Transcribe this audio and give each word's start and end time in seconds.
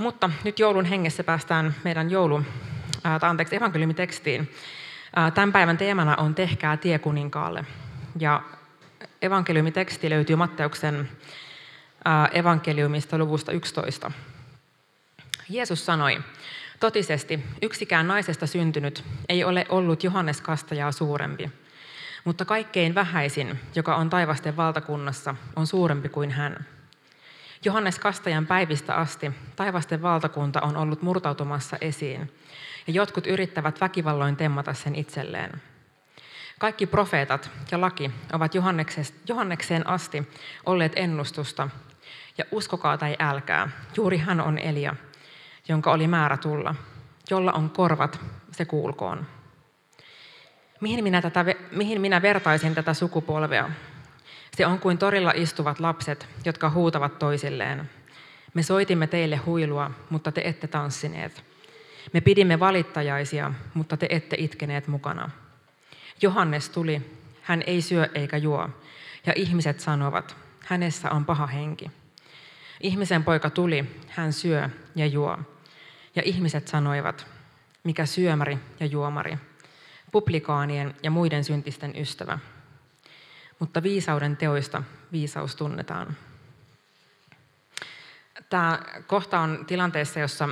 Mutta 0.00 0.30
nyt 0.44 0.58
joulun 0.58 0.84
hengessä 0.84 1.24
päästään 1.24 1.74
meidän 1.84 2.10
joulu, 2.10 2.42
tai 3.02 3.30
anteeksi, 3.30 3.56
evankeliumitekstiin. 3.56 4.50
Ää, 5.16 5.30
Tämän 5.30 5.52
päivän 5.52 5.78
teemana 5.78 6.16
on 6.16 6.34
Tehkää 6.34 6.76
tie 6.76 6.98
kuninkaalle. 6.98 7.64
Ja 8.20 8.42
evankeliumiteksti 9.22 10.10
löytyy 10.10 10.36
Matteuksen 10.36 11.10
ää, 12.04 12.28
evankeliumista 12.32 13.18
luvusta 13.18 13.52
11. 13.52 14.12
Jeesus 15.48 15.86
sanoi, 15.86 16.20
totisesti 16.80 17.44
yksikään 17.62 18.08
naisesta 18.08 18.46
syntynyt 18.46 19.04
ei 19.28 19.44
ole 19.44 19.66
ollut 19.68 20.04
Johannes 20.04 20.40
Kastajaa 20.40 20.92
suurempi, 20.92 21.50
mutta 22.24 22.44
kaikkein 22.44 22.94
vähäisin, 22.94 23.60
joka 23.74 23.96
on 23.96 24.10
taivasten 24.10 24.56
valtakunnassa, 24.56 25.34
on 25.56 25.66
suurempi 25.66 26.08
kuin 26.08 26.30
hän. 26.30 26.66
Johannes 27.64 27.98
Kastajan 27.98 28.46
päivistä 28.46 28.94
asti 28.94 29.32
taivasten 29.56 30.02
valtakunta 30.02 30.60
on 30.60 30.76
ollut 30.76 31.02
murtautumassa 31.02 31.76
esiin, 31.80 32.32
ja 32.86 32.92
jotkut 32.92 33.26
yrittävät 33.26 33.80
väkivalloin 33.80 34.36
temmata 34.36 34.74
sen 34.74 34.94
itselleen. 34.94 35.62
Kaikki 36.58 36.86
profeetat 36.86 37.50
ja 37.70 37.80
laki 37.80 38.10
ovat 38.32 38.54
Johannekseen 39.28 39.86
asti 39.86 40.28
olleet 40.66 40.92
ennustusta, 40.96 41.68
ja 42.38 42.44
uskokaa 42.50 42.98
tai 42.98 43.16
älkää, 43.18 43.68
juuri 43.96 44.18
hän 44.18 44.40
on 44.40 44.58
Elia, 44.58 44.96
jonka 45.68 45.92
oli 45.92 46.06
määrä 46.06 46.36
tulla. 46.36 46.74
Jolla 47.30 47.52
on 47.52 47.70
korvat, 47.70 48.20
se 48.52 48.64
kuulkoon. 48.64 49.26
Mihin 50.80 51.04
minä, 51.04 51.22
tätä, 51.22 51.44
mihin 51.70 52.00
minä 52.00 52.22
vertaisin 52.22 52.74
tätä 52.74 52.94
sukupolvea? 52.94 53.70
Se 54.56 54.66
on 54.66 54.78
kuin 54.78 54.98
torilla 54.98 55.32
istuvat 55.34 55.80
lapset, 55.80 56.28
jotka 56.44 56.70
huutavat 56.70 57.18
toisilleen. 57.18 57.90
Me 58.54 58.62
soitimme 58.62 59.06
teille 59.06 59.36
huilua, 59.36 59.90
mutta 60.10 60.32
te 60.32 60.42
ette 60.44 60.66
tanssineet. 60.66 61.44
Me 62.12 62.20
pidimme 62.20 62.60
valittajaisia, 62.60 63.52
mutta 63.74 63.96
te 63.96 64.06
ette 64.10 64.36
itkeneet 64.38 64.86
mukana. 64.86 65.30
Johannes 66.22 66.68
tuli, 66.68 67.02
hän 67.42 67.62
ei 67.66 67.82
syö 67.82 68.08
eikä 68.14 68.36
juo, 68.36 68.68
ja 69.26 69.32
ihmiset 69.36 69.80
sanovat, 69.80 70.36
hänessä 70.66 71.10
on 71.10 71.24
paha 71.24 71.46
henki. 71.46 71.90
Ihmisen 72.80 73.24
poika 73.24 73.50
tuli, 73.50 73.84
hän 74.08 74.32
syö 74.32 74.68
ja 74.94 75.06
juo. 75.06 75.38
Ja 76.14 76.22
ihmiset 76.24 76.68
sanoivat, 76.68 77.26
mikä 77.84 78.06
syömäri 78.06 78.58
ja 78.80 78.86
juomari, 78.86 79.38
publikaanien 80.12 80.94
ja 81.02 81.10
muiden 81.10 81.44
syntisten 81.44 81.96
ystävä. 81.96 82.38
Mutta 83.60 83.82
viisauden 83.82 84.36
teoista 84.36 84.82
viisaus 85.12 85.56
tunnetaan. 85.56 86.16
Tämä 88.50 88.78
kohta 89.06 89.40
on 89.40 89.64
tilanteessa, 89.66 90.20
jossa 90.20 90.48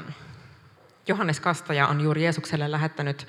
Johannes 1.08 1.40
Kastaja 1.40 1.88
on 1.88 2.00
juuri 2.00 2.22
Jeesukselle 2.22 2.70
lähettänyt 2.70 3.26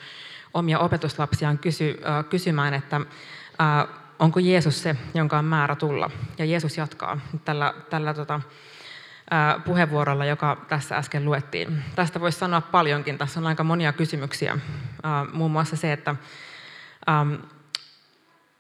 omia 0.54 0.80
opetuslapsiaan 0.80 1.58
kysy, 1.58 2.02
äh, 2.06 2.26
kysymään, 2.30 2.74
että 2.74 2.96
äh, 2.96 3.88
onko 4.20 4.40
Jeesus 4.40 4.84
se, 4.84 4.96
jonka 5.14 5.38
on 5.38 5.46
määrä 5.46 5.76
tulla. 5.76 6.10
Ja 6.38 6.46
Jeesus 6.46 6.78
jatkaa 6.78 7.20
tällä, 7.46 7.74
tällä 7.90 8.14
tota, 8.14 8.42
puheenvuorolla, 9.66 10.26
joka 10.26 10.66
tässä 10.70 10.98
äsken 10.98 11.26
luettiin. 11.26 11.84
Tästä 11.96 12.20
voisi 12.20 12.40
sanoa 12.40 12.62
paljonkin. 12.62 13.18
Tässä 13.18 13.40
on 13.40 13.48
aika 13.48 13.64
monia 13.64 13.94
kysymyksiä. 13.94 14.58
Muun 15.34 15.52
muassa 15.52 15.76
se, 15.76 15.94
että 15.94 16.16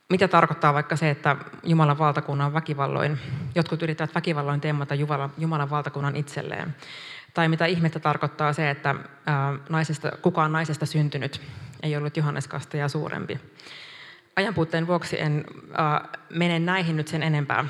mitä 0.09 0.27
tarkoittaa 0.27 0.73
vaikka 0.73 0.95
se, 0.95 1.09
että 1.09 1.35
Jumalan 1.63 1.97
valtakunnan 1.97 2.53
väkivalloin, 2.53 3.19
jotkut 3.55 3.83
yrittävät 3.83 4.15
väkivalloin 4.15 4.61
temmata 4.61 4.95
Jumalan 5.37 5.69
valtakunnan 5.69 6.15
itselleen. 6.15 6.75
Tai 7.33 7.49
mitä 7.49 7.65
ihmettä 7.65 7.99
tarkoittaa 7.99 8.53
se, 8.53 8.69
että 8.69 8.95
naisesta, 9.69 10.11
kukaan 10.21 10.51
naisesta 10.51 10.85
syntynyt 10.85 11.41
ei 11.83 11.97
ollut 11.97 12.17
Johannes 12.17 12.49
ja 12.73 12.87
suurempi. 12.87 13.39
Ajanpuutteen 14.35 14.87
vuoksi 14.87 15.21
en 15.21 15.45
mene 16.29 16.59
näihin 16.59 16.97
nyt 16.97 17.07
sen 17.07 17.23
enempää, 17.23 17.65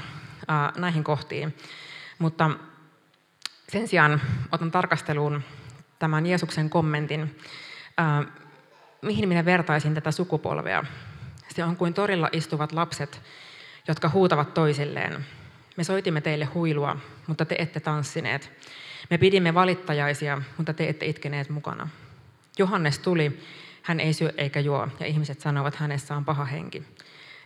näihin 0.78 1.04
kohtiin. 1.04 1.56
Mutta 2.20 2.52
sen 3.70 3.88
sijaan 3.88 4.22
otan 4.52 4.72
tarkasteluun 4.72 5.44
tämän 6.00 6.26
Jeesuksen 6.26 6.70
kommentin, 6.70 7.36
äh, 8.00 8.26
mihin 9.02 9.30
minä 9.30 9.46
vertaisin 9.46 9.94
tätä 9.94 10.12
sukupolvea. 10.12 10.84
Se 11.50 11.64
on 11.64 11.76
kuin 11.76 11.94
torilla 11.94 12.30
istuvat 12.32 12.72
lapset, 12.72 13.22
jotka 13.88 14.10
huutavat 14.10 14.54
toisilleen. 14.54 15.26
Me 15.78 15.84
soitimme 15.84 16.22
teille 16.22 16.46
huilua, 16.46 16.98
mutta 17.28 17.46
te 17.46 17.56
ette 17.60 17.80
tanssineet. 17.80 18.52
Me 19.10 19.18
pidimme 19.18 19.54
valittajaisia, 19.54 20.42
mutta 20.58 20.74
te 20.74 20.90
ette 20.90 21.06
itkeneet 21.06 21.50
mukana. 21.50 21.90
Johannes 22.58 23.00
tuli, 23.00 23.40
hän 23.82 24.00
ei 24.00 24.14
syö 24.14 24.34
eikä 24.38 24.60
juo, 24.60 24.88
ja 25.00 25.06
ihmiset 25.06 25.42
sanovat, 25.42 25.76
hänessä 25.76 26.16
on 26.16 26.26
paha 26.26 26.46
henki. 26.46 26.84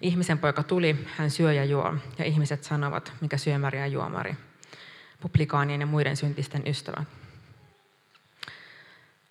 Ihmisen 0.01 0.37
poika 0.37 0.63
tuli, 0.63 1.05
hän 1.17 1.31
syö 1.31 1.53
ja 1.53 1.65
juo, 1.65 1.93
ja 2.17 2.25
ihmiset 2.25 2.63
sanovat, 2.63 3.13
mikä 3.21 3.37
syömäri 3.37 3.79
ja 3.79 3.87
juomari 3.87 4.35
publikaanien 5.23 5.81
ja 5.81 5.87
muiden 5.87 6.17
syntisten 6.17 6.67
ystävä. 6.67 7.03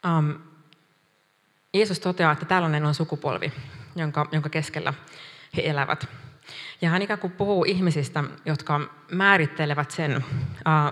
Um, 0.07 0.39
Jeesus 1.75 2.01
toteaa, 2.01 2.33
että 2.33 2.45
tällainen 2.45 2.85
on 2.85 2.95
sukupolvi, 2.95 3.53
jonka, 3.97 4.27
jonka 4.33 4.49
keskellä 4.49 4.95
he 5.57 5.63
elävät. 5.65 6.09
Ja 6.81 6.91
hän 6.91 7.03
ikään 7.03 7.19
kuin 7.19 7.33
puhuu 7.33 7.65
ihmisistä, 7.65 8.25
jotka 8.45 8.81
määrittelevät 9.11 9.91
sen, 9.91 10.25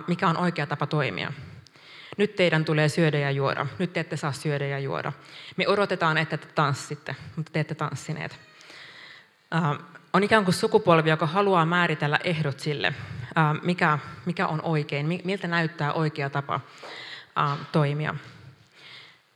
mikä 0.06 0.28
on 0.28 0.36
oikea 0.36 0.66
tapa 0.66 0.86
toimia. 0.86 1.32
Nyt 2.16 2.36
teidän 2.36 2.64
tulee 2.64 2.88
syödä 2.88 3.18
ja 3.18 3.30
juoda. 3.30 3.66
Nyt 3.78 3.92
te 3.92 4.00
ette 4.00 4.16
saa 4.16 4.32
syödä 4.32 4.66
ja 4.66 4.78
juoda. 4.78 5.12
Me 5.56 5.68
odotetaan, 5.68 6.18
että 6.18 6.36
te 6.36 6.46
tanssitte, 6.46 7.16
mutta 7.36 7.52
te 7.52 7.60
ette 7.60 7.74
tanssineet. 7.74 8.38
On 10.12 10.22
ikään 10.22 10.44
kuin 10.44 10.54
sukupolvi, 10.54 11.10
joka 11.10 11.26
haluaa 11.26 11.66
määritellä 11.66 12.20
ehdot 12.24 12.60
sille, 12.60 12.94
mikä, 13.62 13.98
mikä 14.26 14.46
on 14.46 14.62
oikein, 14.62 15.06
miltä 15.24 15.48
näyttää 15.48 15.92
oikea 15.92 16.30
tapa 16.30 16.60
toimia. 17.72 18.14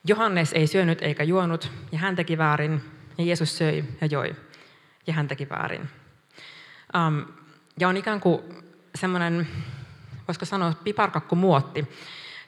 Johannes 0.04 0.52
ei 0.52 0.66
syönyt 0.66 1.02
eikä 1.02 1.22
juonut, 1.22 1.72
ja 1.92 1.98
hän 1.98 2.16
teki 2.16 2.38
väärin, 2.38 2.84
ja 3.18 3.24
Jeesus 3.24 3.58
söi 3.58 3.84
ja 4.00 4.06
joi, 4.06 4.36
ja 5.06 5.12
hän 5.12 5.28
teki 5.28 5.48
väärin. 5.48 5.88
Ja 7.80 7.88
on 7.88 7.96
ikään 7.96 8.20
kuin 8.20 8.42
semmoinen, 8.94 9.48
voisiko 10.28 10.44
sanoa, 10.44 10.72
piparkakkumuotti, 10.84 11.88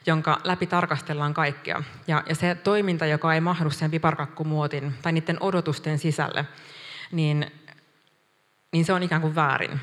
jonka 0.05 0.41
läpi 0.43 0.67
tarkastellaan 0.67 1.33
kaikkea. 1.33 1.83
Ja, 2.07 2.23
ja 2.29 2.35
se 2.35 2.55
toiminta, 2.55 3.05
joka 3.05 3.33
ei 3.33 3.41
mahdu 3.41 3.69
sen 3.69 3.91
piparkakkumuotin 3.91 4.93
tai 5.01 5.11
niiden 5.11 5.37
odotusten 5.39 5.99
sisälle, 5.99 6.45
niin, 7.11 7.51
niin 8.71 8.85
se 8.85 8.93
on 8.93 9.03
ikään 9.03 9.21
kuin 9.21 9.35
väärin 9.35 9.79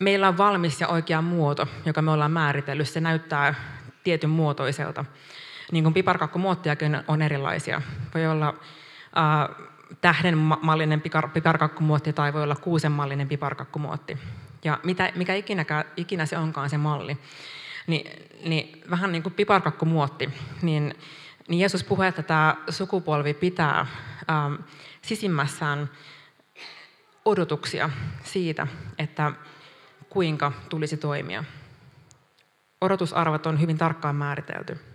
meillä 0.00 0.28
on 0.28 0.38
valmis 0.38 0.80
ja 0.80 0.88
oikea 0.88 1.22
muoto, 1.22 1.68
joka 1.86 2.02
me 2.02 2.10
ollaan 2.10 2.30
määritellyt. 2.30 2.88
Se 2.88 3.00
näyttää 3.00 3.54
tietyn 4.04 4.30
muotoiselta. 4.30 5.04
Niin 5.72 5.84
kuin 5.84 5.94
piparkakkumuottiakin 5.94 7.02
on 7.08 7.22
erilaisia. 7.22 7.82
Voi 8.14 8.26
olla 8.26 8.48
äh, 8.48 9.66
tähdenmallinen 10.00 11.00
piparkakkumuotti 11.34 12.12
tai 12.12 12.32
voi 12.32 12.42
olla 12.42 12.56
kuusenmallinen 12.56 13.28
piparkakkumuotti. 13.28 14.18
Ja 14.64 14.80
mitä, 14.82 15.12
mikä 15.14 15.34
ikinä, 15.34 15.64
ikinä 15.96 16.26
se 16.26 16.38
onkaan 16.38 16.70
se 16.70 16.78
malli, 16.78 17.18
niin, 17.86 18.28
niin 18.44 18.82
vähän 18.90 19.12
niin 19.12 19.22
kuin 19.22 19.32
piparkakkumuotti, 19.32 20.30
niin, 20.62 20.94
niin 21.48 21.60
Jeesus 21.60 21.84
puhuu, 21.84 22.04
että 22.04 22.22
tämä 22.22 22.56
sukupolvi 22.68 23.34
pitää 23.34 23.86
ähm, 24.30 24.54
sisimmässään 25.02 25.90
odotuksia 27.24 27.90
siitä, 28.24 28.66
että 28.98 29.32
kuinka 30.08 30.52
tulisi 30.68 30.96
toimia. 30.96 31.44
Odotusarvot 32.80 33.46
on 33.46 33.60
hyvin 33.60 33.78
tarkkaan 33.78 34.16
määritelty. 34.16 34.93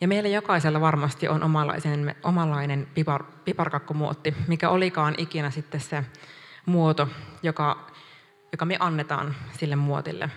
Ja 0.00 0.08
meillä 0.08 0.28
jokaisella 0.28 0.80
varmasti 0.80 1.28
on 1.28 1.42
omanlainen, 1.42 2.14
omanlainen 2.22 2.88
pipar, 2.94 3.24
piparkakkumuotti, 3.44 4.34
mikä 4.48 4.70
olikaan 4.70 5.14
ikinä 5.18 5.50
sitten 5.50 5.80
se 5.80 6.04
muoto, 6.66 7.08
joka, 7.42 7.90
joka 8.52 8.64
me 8.64 8.76
annetaan 8.80 9.36
sille 9.58 9.76
muotille. 9.76 10.30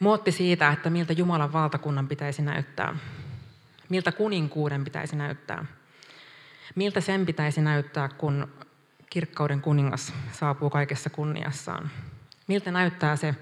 Muotti 0.00 0.32
siitä, 0.32 0.70
että 0.70 0.90
miltä 0.90 1.12
Jumalan 1.12 1.52
valtakunnan 1.52 2.08
pitäisi 2.08 2.42
näyttää. 2.42 2.96
Miltä 3.88 4.12
kuninkuuden 4.12 4.84
pitäisi 4.84 5.16
näyttää. 5.16 5.64
Miltä 6.74 7.00
sen 7.00 7.26
pitäisi 7.26 7.60
näyttää, 7.60 8.08
kun 8.08 8.48
kirkkauden 9.10 9.60
kuningas 9.60 10.12
saapuu 10.32 10.70
kaikessa 10.70 11.10
kunniassaan. 11.10 11.90
Miltä 12.46 12.70
näyttää 12.70 13.16
se, 13.16 13.34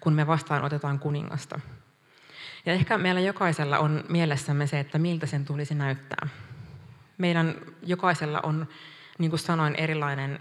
kun 0.00 0.12
me 0.12 0.26
vastaanotetaan 0.26 0.98
kuningasta? 0.98 1.60
Ja 2.66 2.72
ehkä 2.72 2.98
meillä 2.98 3.20
jokaisella 3.20 3.78
on 3.78 4.04
mielessämme 4.08 4.66
se, 4.66 4.80
että 4.80 4.98
miltä 4.98 5.26
sen 5.26 5.44
tulisi 5.44 5.74
näyttää. 5.74 6.28
Meidän 7.18 7.54
jokaisella 7.82 8.40
on, 8.42 8.68
niin 9.18 9.30
kuin 9.30 9.40
sanoin, 9.40 9.74
erilainen 9.74 10.40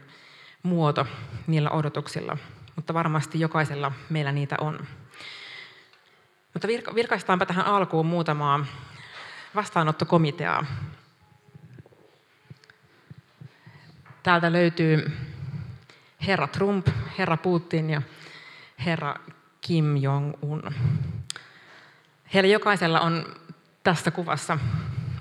muoto 0.63 1.07
niillä 1.47 1.69
odotuksilla. 1.69 2.37
mutta 2.75 2.93
varmasti 2.93 3.39
jokaisella 3.39 3.91
meillä 4.09 4.31
niitä 4.31 4.55
on. 4.61 4.87
Mutta 6.53 6.67
virkaistaanpa 6.95 7.45
tähän 7.45 7.65
alkuun 7.65 8.05
muutamaa 8.05 8.65
vastaanottokomiteaa. 9.55 10.65
Täältä 14.23 14.51
löytyy 14.51 15.11
herra 16.27 16.47
Trump, 16.47 16.87
herra 17.17 17.37
Putin 17.37 17.89
ja 17.89 18.01
herra 18.85 19.15
Kim 19.61 19.95
Jong-un. 19.95 20.73
Heillä 22.33 22.49
jokaisella 22.49 22.99
on 22.99 23.25
tässä 23.83 24.11
kuvassa 24.11 24.57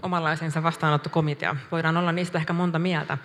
omanlaisensa 0.03 0.63
vastaanottokomitea. 0.63 1.57
Voidaan 1.73 1.97
olla 1.97 2.13
niistä 2.13 2.39
ehkä 2.39 2.53
monta 2.53 2.79
mieltä, 2.79 3.19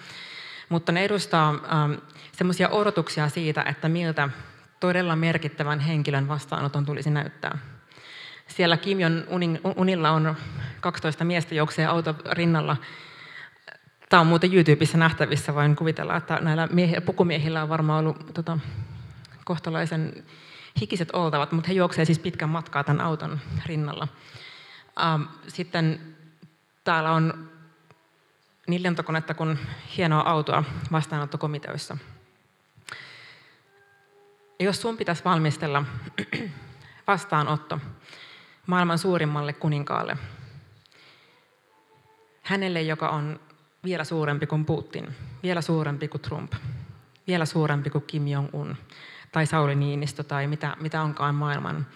mutta 0.70 0.92
ne 0.92 1.04
edustaa 1.06 1.50
ähm, 1.50 1.94
semmoisia 2.32 2.70
odotuksia 2.70 3.30
siitä, 3.30 3.62
että 3.62 3.90
miltä 3.90 4.30
todella 4.80 5.16
merkittävän 5.16 5.80
henkilön 5.80 6.28
vastaanoton 6.28 6.86
tulisi 6.86 7.10
näyttää. 7.10 7.58
Siellä 8.48 8.78
Kim 8.78 9.00
Jong-unilla 9.00 10.12
on 10.12 10.36
12 10.80 11.24
miestä 11.24 11.56
juoksee 11.56 11.86
auto 11.86 12.16
rinnalla. 12.32 12.78
Tämä 14.10 14.22
on 14.22 14.28
muuten 14.28 14.54
YouTubessa 14.54 14.98
nähtävissä, 14.98 15.56
voin 15.56 15.76
kuvitella, 15.76 16.16
että 16.16 16.40
näillä 16.42 16.68
miehi- 16.72 17.02
pukumiehillä 17.02 17.64
on 17.64 17.70
varmaan 17.70 18.00
ollut 18.00 18.34
tota, 18.34 18.60
kohtalaisen 19.46 20.24
hikiset 20.82 21.10
oltavat, 21.14 21.52
mutta 21.52 21.68
he 21.68 21.74
juoksevat 21.74 22.06
siis 22.06 22.20
pitkän 22.20 22.50
matkaa 22.50 22.84
tämän 22.84 23.02
auton 23.02 23.40
rinnalla. 23.66 24.08
Ähm, 25.02 25.22
sitten 25.48 26.16
täällä 26.84 27.12
on 27.12 27.50
niin 28.68 28.84
lentokonetta 28.84 29.34
kuin 29.34 29.60
hienoa 29.98 30.22
autoa 30.22 30.64
vastaanottokomiteoissa. 30.92 31.98
Ja 34.60 34.66
jos 34.66 34.82
sun 34.82 34.98
pitäisi 34.98 35.24
valmistella 35.26 35.84
vastaanotto 37.08 37.80
maailman 38.68 39.00
suurimmalle 39.00 39.54
kuninkaalle, 39.54 40.18
hänelle, 42.42 42.82
joka 42.82 43.10
on 43.10 43.40
vielä 43.84 44.04
suurempi 44.04 44.48
kuin 44.48 44.66
Putin, 44.66 45.16
vielä 45.44 45.62
suurempi 45.62 46.08
kuin 46.08 46.22
Trump, 46.22 46.54
vielä 47.28 47.46
suurempi 47.46 47.90
kuin 47.90 48.04
Kim 48.08 48.28
Jong-un 48.28 48.78
tai 49.38 49.46
Sauli 49.46 49.76
Niinistö 49.76 50.24
tai 50.24 50.48
mitä, 50.48 50.78
mitä 50.80 51.02
onkaan 51.02 51.36
maailman, 51.36 51.88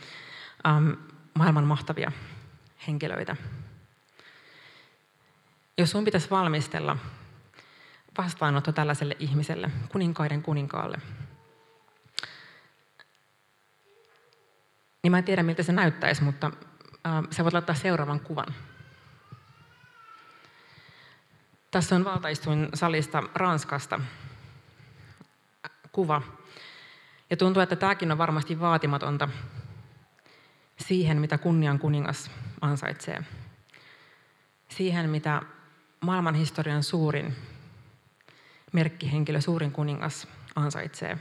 ähm, 0.68 0.92
maailman 1.34 1.64
mahtavia 1.64 2.12
henkilöitä. 2.88 3.36
Jos 5.78 5.92
sun 5.92 6.06
pitäisi 6.06 6.30
valmistella 6.30 6.98
vastaanotto 8.18 8.72
tällaiselle 8.72 9.16
ihmiselle, 9.20 9.72
kuninkaiden 9.90 10.42
kuninkaalle, 10.42 10.98
niin 15.04 15.12
mä 15.12 15.18
en 15.18 15.24
tiedä, 15.24 15.44
miltä 15.44 15.64
se 15.64 15.72
näyttäisi, 15.72 16.24
mutta 16.24 16.52
äh, 17.08 17.24
sä 17.32 17.44
voit 17.44 17.54
laittaa 17.54 17.76
seuraavan 17.76 18.20
kuvan. 18.20 18.56
Tässä 21.72 21.96
on 21.96 22.06
valtaistuin 22.06 22.70
salista 22.74 23.24
Ranskasta 23.36 24.00
kuva. 25.92 26.41
Ja 27.32 27.38
tuntuu, 27.38 27.62
että 27.62 27.76
tämäkin 27.76 28.12
on 28.12 28.18
varmasti 28.18 28.60
vaatimatonta 28.60 29.30
siihen, 30.80 31.22
mitä 31.22 31.38
kunnian 31.38 31.80
kuningas 31.80 32.32
ansaitsee. 32.62 33.24
Siihen, 34.70 35.10
mitä 35.10 35.42
maailman 36.02 36.36
historian 36.36 36.84
suurin 36.84 37.36
merkkihenkilö, 38.72 39.42
suurin 39.42 39.72
kuningas 39.72 40.28
ansaitsee. 40.56 41.18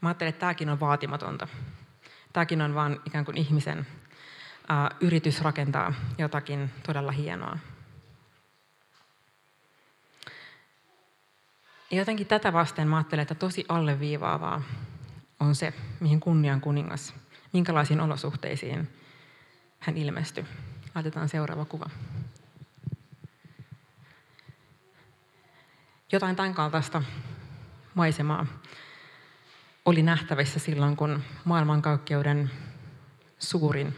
Mä 0.00 0.08
ajattelen, 0.08 0.28
että 0.28 0.40
tämäkin 0.40 0.68
on 0.68 0.80
vaatimatonta. 0.80 1.48
Tämäkin 2.32 2.62
on 2.62 2.74
vain 2.74 3.00
ikään 3.06 3.24
kuin 3.24 3.36
ihmisen 3.36 3.86
ää, 4.68 4.90
yritys 5.00 5.40
rakentaa 5.40 5.94
jotakin 6.18 6.70
todella 6.86 7.12
hienoa. 7.12 7.58
Jotenkin 11.90 12.26
tätä 12.26 12.52
vasten 12.52 12.88
mä 12.88 12.96
ajattelen, 12.96 13.22
että 13.22 13.34
tosi 13.34 13.64
alleviivaavaa 13.68 14.62
on 15.40 15.54
se, 15.54 15.72
mihin 16.00 16.20
kunnian 16.20 16.60
kuningas, 16.60 17.14
minkälaisiin 17.52 18.00
olosuhteisiin 18.00 18.88
hän 19.78 19.96
ilmestyi. 19.96 20.44
Laitetaan 20.94 21.28
seuraava 21.28 21.64
kuva. 21.64 21.90
Jotain 26.12 26.36
tämän 26.36 26.54
kaltaista 26.54 27.02
maisemaa 27.94 28.46
oli 29.84 30.02
nähtävissä 30.02 30.58
silloin, 30.58 30.96
kun 30.96 31.22
maailmankaikkeuden 31.44 32.50
suurin 33.38 33.96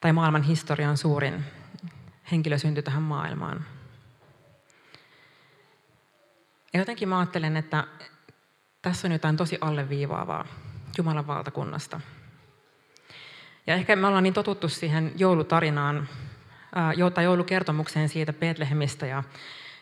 tai 0.00 0.12
maailman 0.12 0.42
historian 0.42 0.96
suurin 0.96 1.44
henkilö 2.30 2.58
syntyi 2.58 2.82
tähän 2.82 3.02
maailmaan. 3.02 3.64
Ja 6.72 6.78
jotenkin 6.80 7.08
mä 7.08 7.18
ajattelen, 7.18 7.56
että 7.56 7.84
tässä 8.82 9.08
on 9.08 9.12
jotain 9.12 9.36
tosi 9.36 9.58
alleviivaavaa 9.60 10.46
Jumalan 10.98 11.26
valtakunnasta. 11.26 12.00
Ja 13.66 13.74
ehkä 13.74 13.96
me 13.96 14.06
ollaan 14.06 14.22
niin 14.22 14.34
totuttu 14.34 14.68
siihen 14.68 15.12
joulutarinaan, 15.16 16.08
tai 17.14 17.24
joulukertomukseen 17.24 18.08
siitä 18.08 18.32
Betlehemistä 18.32 19.06
ja 19.06 19.22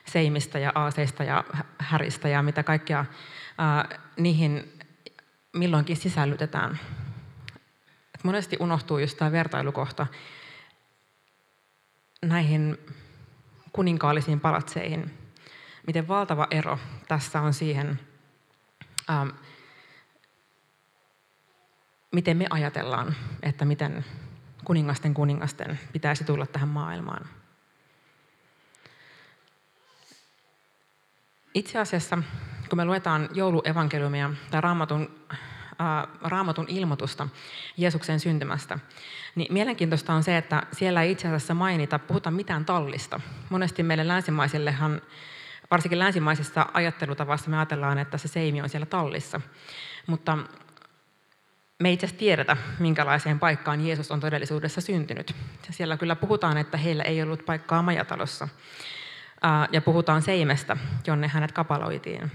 Seimistä 0.05 0.59
ja 0.59 0.71
Aaseista 0.75 1.23
ja 1.23 1.43
Häristä 1.79 2.27
ja 2.27 2.41
mitä 2.41 2.63
kaikkea 2.63 3.05
niihin 4.17 4.79
milloinkin 5.53 5.97
sisällytetään. 5.97 6.79
Et 8.15 8.23
monesti 8.23 8.57
unohtuu 8.59 8.97
just 8.97 9.17
tämä 9.17 9.31
vertailukohta 9.31 10.07
näihin 12.25 12.77
kuninkaallisiin 13.73 14.39
palatseihin. 14.39 15.26
Miten 15.87 16.07
valtava 16.07 16.47
ero 16.51 16.79
tässä 17.07 17.41
on 17.41 17.53
siihen, 17.53 17.99
ähm, 19.09 19.29
miten 22.11 22.37
me 22.37 22.47
ajatellaan, 22.49 23.15
että 23.43 23.65
miten 23.65 24.05
kuningasten 24.63 25.13
kuningasten 25.13 25.79
pitäisi 25.93 26.23
tulla 26.23 26.45
tähän 26.45 26.69
maailmaan. 26.69 27.27
Itse 31.53 31.79
asiassa, 31.79 32.17
kun 32.69 32.77
me 32.77 32.85
luetaan 32.85 33.29
jouluevankeliumia 33.33 34.29
tai 34.51 34.61
raamatun, 34.61 35.19
ää, 35.79 36.07
raamatun 36.21 36.65
ilmoitusta 36.69 37.27
Jeesuksen 37.77 38.19
syntymästä, 38.19 38.79
niin 39.35 39.53
mielenkiintoista 39.53 40.13
on 40.13 40.23
se, 40.23 40.37
että 40.37 40.63
siellä 40.71 41.03
ei 41.03 41.11
itse 41.11 41.27
asiassa 41.27 41.53
mainita, 41.53 41.99
puhuta 41.99 42.31
mitään 42.31 42.65
tallista. 42.65 43.19
Monesti 43.49 43.83
meille 43.83 44.07
länsimaisillehan, 44.07 45.01
varsinkin 45.71 45.99
länsimaisessa 45.99 46.65
ajattelutavassa 46.73 47.49
me 47.49 47.57
ajatellaan, 47.57 47.97
että 47.97 48.17
se 48.17 48.27
seimi 48.27 48.61
on 48.61 48.69
siellä 48.69 48.85
tallissa. 48.85 49.41
Mutta 50.07 50.37
me 51.79 51.87
ei 51.89 51.93
itse 51.93 52.07
tiedetä, 52.07 52.57
minkälaiseen 52.79 53.39
paikkaan 53.39 53.85
Jeesus 53.85 54.11
on 54.11 54.19
todellisuudessa 54.19 54.81
syntynyt. 54.81 55.35
Siellä 55.69 55.97
kyllä 55.97 56.15
puhutaan, 56.15 56.57
että 56.57 56.77
heillä 56.77 57.03
ei 57.03 57.23
ollut 57.23 57.45
paikkaa 57.45 57.81
majatalossa 57.81 58.47
ja 59.71 59.81
puhutaan 59.81 60.21
seimestä, 60.21 60.77
jonne 61.07 61.27
hänet 61.27 61.51
kapaloitiin. 61.51 62.31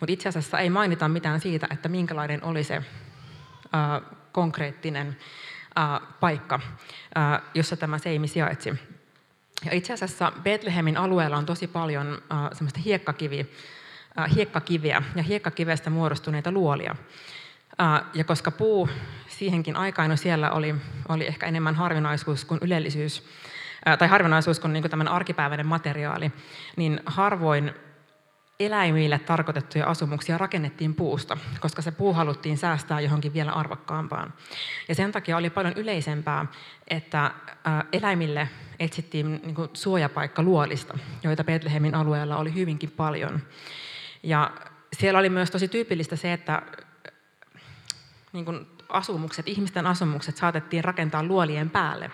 Mutta 0.00 0.12
itse 0.12 0.28
asiassa 0.28 0.58
ei 0.58 0.70
mainita 0.70 1.08
mitään 1.08 1.40
siitä, 1.40 1.66
että 1.70 1.88
minkälainen 1.88 2.44
oli 2.44 2.64
se 2.64 2.82
konkreettinen 4.32 5.16
paikka, 6.20 6.60
jossa 7.54 7.76
tämä 7.76 7.98
seimi 7.98 8.28
sijaitsi. 8.28 8.74
Ja 9.64 9.74
itse 9.74 9.92
asiassa 9.92 10.32
Betlehemin 10.42 10.96
alueella 10.96 11.36
on 11.36 11.46
tosi 11.46 11.66
paljon 11.66 12.22
semmoista 12.52 12.80
hiekkakiviä, 12.84 13.44
hiekkakiviä 14.34 15.02
ja 15.16 15.22
hiekkakivestä 15.22 15.90
muodostuneita 15.90 16.52
luolia. 16.52 16.96
Ja 18.14 18.24
koska 18.24 18.50
puu 18.50 18.88
siihenkin 19.28 19.76
aikaan 19.76 20.10
no 20.10 20.16
siellä 20.16 20.50
oli, 20.50 20.74
oli 21.08 21.26
ehkä 21.26 21.46
enemmän 21.46 21.74
harvinaisuus 21.74 22.44
kuin 22.44 22.60
ylellisyys, 22.62 23.24
tai 23.98 24.08
harvinaisuus 24.08 24.60
kuin, 24.60 24.72
niin 24.72 24.82
kuin 24.82 24.90
tämän 24.90 25.08
arkipäiväinen 25.08 25.66
materiaali, 25.66 26.32
niin 26.76 27.00
harvoin 27.06 27.74
eläimille 28.66 29.18
tarkoitettuja 29.18 29.86
asumuksia 29.86 30.38
rakennettiin 30.38 30.94
puusta, 30.94 31.36
koska 31.60 31.82
se 31.82 31.90
puu 31.90 32.12
haluttiin 32.12 32.58
säästää 32.58 33.00
johonkin 33.00 33.34
vielä 33.34 33.52
arvokkaampaan. 33.52 34.34
Ja 34.88 34.94
sen 34.94 35.12
takia 35.12 35.36
oli 35.36 35.50
paljon 35.50 35.74
yleisempää, 35.76 36.46
että 36.88 37.30
eläimille 37.92 38.48
etsittiin 38.78 39.40
niin 39.44 39.54
kuin 39.54 39.70
suojapaikka 39.72 40.42
luolista, 40.42 40.98
joita 41.22 41.44
Betlehemin 41.44 41.94
alueella 41.94 42.36
oli 42.36 42.54
hyvinkin 42.54 42.90
paljon. 42.90 43.40
Ja 44.22 44.50
siellä 44.98 45.18
oli 45.18 45.28
myös 45.28 45.50
tosi 45.50 45.68
tyypillistä 45.68 46.16
se, 46.16 46.32
että 46.32 46.62
niin 48.32 48.44
kuin 48.44 48.66
asumukset, 48.88 49.48
ihmisten 49.48 49.86
asumukset 49.86 50.36
saatettiin 50.36 50.84
rakentaa 50.84 51.22
luolien 51.22 51.70
päälle 51.70 52.10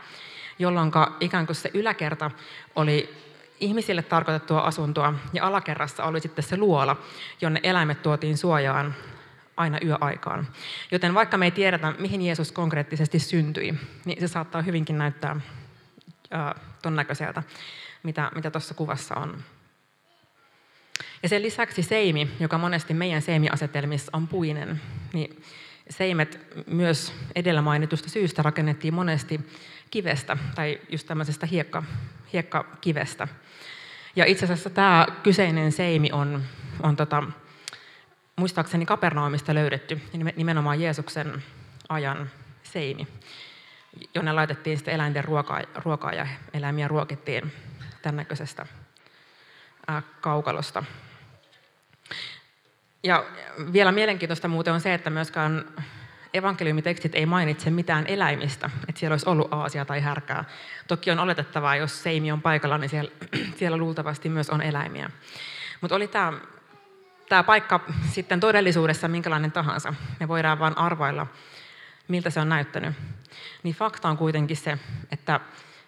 jolloin 0.59 0.93
ikään 1.21 1.47
kuin 1.47 1.57
se 1.57 1.71
yläkerta 1.75 2.31
oli 2.77 3.28
ihmisille 3.61 4.03
tarkoitettua 4.03 4.61
asuntoa 4.61 5.15
ja 5.33 5.47
alakerrassa 5.47 6.05
oli 6.05 6.21
sitten 6.21 6.45
se 6.45 6.57
luola, 6.57 6.97
jonne 7.41 7.61
eläimet 7.63 8.03
tuotiin 8.03 8.39
suojaan 8.39 8.95
aina 9.57 9.79
yöaikaan. 9.85 10.49
Joten 10.91 11.15
vaikka 11.15 11.39
me 11.39 11.45
ei 11.45 11.51
tiedetä, 11.51 11.93
mihin 11.99 12.23
Jeesus 12.23 12.53
konkreettisesti 12.53 13.19
syntyi, 13.19 13.75
niin 14.05 14.21
se 14.21 14.29
saattaa 14.29 14.63
hyvinkin 14.63 14.99
näyttää 14.99 15.41
ton 16.83 16.97
näköiseltä, 16.97 17.43
mitä, 18.03 18.31
mitä 18.35 18.51
tuossa 18.51 18.75
kuvassa 18.75 19.15
on. 19.15 19.45
Ja 21.23 21.29
sen 21.29 21.43
lisäksi 21.43 21.83
seimi, 21.83 22.31
joka 22.41 22.59
monesti 22.59 22.95
meidän 22.95 23.23
seimiasetelmissa 23.23 24.11
on 24.13 24.29
puinen, 24.29 24.81
niin 25.13 25.43
seimet 25.91 26.41
myös 26.67 27.13
edellä 27.35 27.63
mainitusta 27.63 28.09
syystä 28.09 28.43
rakennettiin 28.43 28.95
monesti 28.95 29.41
kivestä 29.91 30.37
tai 30.55 30.81
just 30.89 31.07
tämmöisestä 31.07 31.47
hiekka, 31.47 31.83
hiekkakivestä. 32.33 33.29
Ja 34.17 34.25
itse 34.25 34.45
asiassa 34.45 34.71
tämä 34.71 35.07
kyseinen 35.23 35.73
seimi 35.73 36.13
on, 36.13 36.43
on 36.83 36.97
tota, 36.97 37.23
muistaakseni 38.37 38.87
Kapernaumista 38.87 39.55
löydetty, 39.55 40.01
nimenomaan 40.37 40.81
Jeesuksen 40.81 41.43
ajan 41.89 42.31
seimi, 42.63 43.09
jonne 44.15 44.33
laitettiin 44.33 44.77
sitten 44.77 44.95
eläinten 44.95 45.25
ruokaa, 45.25 45.63
ruokaa 45.75 46.13
ja 46.13 46.27
eläimiä 46.53 46.89
ruokittiin 46.89 47.53
tämän 48.03 48.17
näköisestä 48.17 48.67
kaukalosta. 50.21 50.85
Ja 53.03 53.25
vielä 53.73 53.93
mielenkiintoista 53.93 54.49
muuten 54.49 54.75
on 54.75 54.81
se, 54.81 54.95
että 54.95 55.11
myöskään 55.11 55.65
evankeliumitekstit 56.35 57.15
ei 57.15 57.27
mainitse 57.27 57.71
mitään 57.71 58.07
eläimistä, 58.07 58.71
että 58.89 58.99
siellä 58.99 59.13
olisi 59.13 59.29
ollut 59.29 59.49
aasia 59.51 59.85
tai 59.85 60.01
härkää. 60.01 60.45
Toki 60.89 61.11
on 61.11 61.19
oletettavaa, 61.19 61.77
jos 61.77 62.03
seimi 62.03 62.33
on 62.33 62.43
paikalla, 62.43 62.79
niin 62.79 62.89
siellä, 62.89 63.11
siellä 63.59 63.77
luultavasti 63.77 64.29
myös 64.29 64.51
on 64.51 64.63
eläimiä. 64.63 65.11
Mutta 65.81 65.97
oli 65.97 66.09
tämä, 66.09 66.33
tämä 67.29 67.43
paikka 67.43 67.81
sitten 68.11 68.41
todellisuudessa 68.41 69.09
minkälainen 69.09 69.53
tahansa. 69.53 69.95
Me 70.21 70.29
voidaan 70.29 70.59
vain 70.59 70.79
arvailla, 70.79 71.27
miltä 72.09 72.31
se 72.31 72.41
on 72.41 72.49
näyttänyt. 72.49 72.95
Niin 73.63 73.75
fakta 73.75 74.09
on 74.09 74.17
kuitenkin 74.17 74.57
se, 74.57 74.79
että 75.13 75.41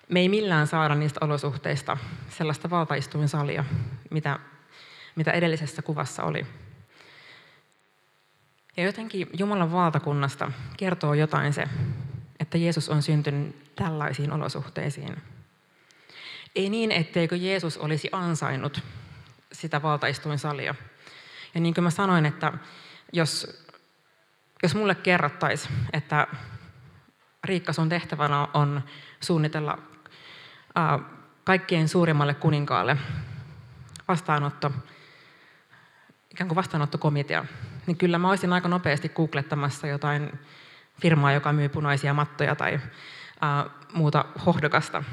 me 0.09 0.21
ei 0.21 0.29
millään 0.29 0.67
saada 0.67 0.95
niistä 0.95 1.25
olosuhteista 1.25 1.97
sellaista 2.29 2.71
valtaistuinsalia, 2.71 3.65
mitä, 4.11 4.39
mitä 5.17 5.33
edellisessä 5.33 5.83
kuvassa 5.83 6.23
oli. 6.23 6.47
Ja 8.77 8.85
jotenkin 8.85 9.29
Jumalan 9.39 9.73
valtakunnasta 9.73 10.53
kertoo 10.77 11.15
jotain 11.15 11.53
se, 11.53 11.65
että 12.41 12.59
Jeesus 12.59 12.89
on 12.89 13.03
syntynyt 13.03 13.75
tällaisiin 13.77 14.33
olosuhteisiin. 14.33 15.17
Ei 16.57 16.71
niin, 16.71 16.93
etteikö 16.93 17.37
Jeesus 17.37 17.79
olisi 17.79 18.09
ansainnut 18.13 18.81
sitä 19.53 19.83
valtaistuinsalia. 19.83 20.75
Ja 21.55 21.61
niin 21.61 21.75
kuin 21.75 21.85
mä 21.85 21.91
sanoin, 21.91 22.27
että 22.27 22.53
jos, 23.13 23.65
jos 24.63 24.75
mulle 24.75 24.95
kerrottaisiin, 24.95 25.75
että 25.93 26.27
Riikka 27.45 27.73
sun 27.73 27.89
tehtävänä 27.89 28.49
on 28.55 28.83
suunnitella 29.21 29.79
ää, 30.75 30.99
kaikkien 31.45 31.89
suurimmalle 31.89 32.35
kuninkaalle 32.35 32.97
vastaanotto, 34.09 34.73
ikään 36.31 36.49
kuin 36.49 36.57
vastaanottokomitea, 36.57 37.45
niin 37.91 37.99
kyllä 37.99 38.19
mä 38.19 38.29
olisin 38.29 38.53
aika 38.53 38.69
nopeasti 38.69 39.09
googlettamassa 39.09 39.87
jotain 39.87 40.39
firmaa, 41.01 41.33
joka 41.33 41.53
myy 41.53 41.69
punaisia 41.69 42.15
mattoja 42.15 42.57
tai 42.57 42.81
ää, 43.41 43.67
muuta 43.93 44.25
hohdokasta. 44.47 45.05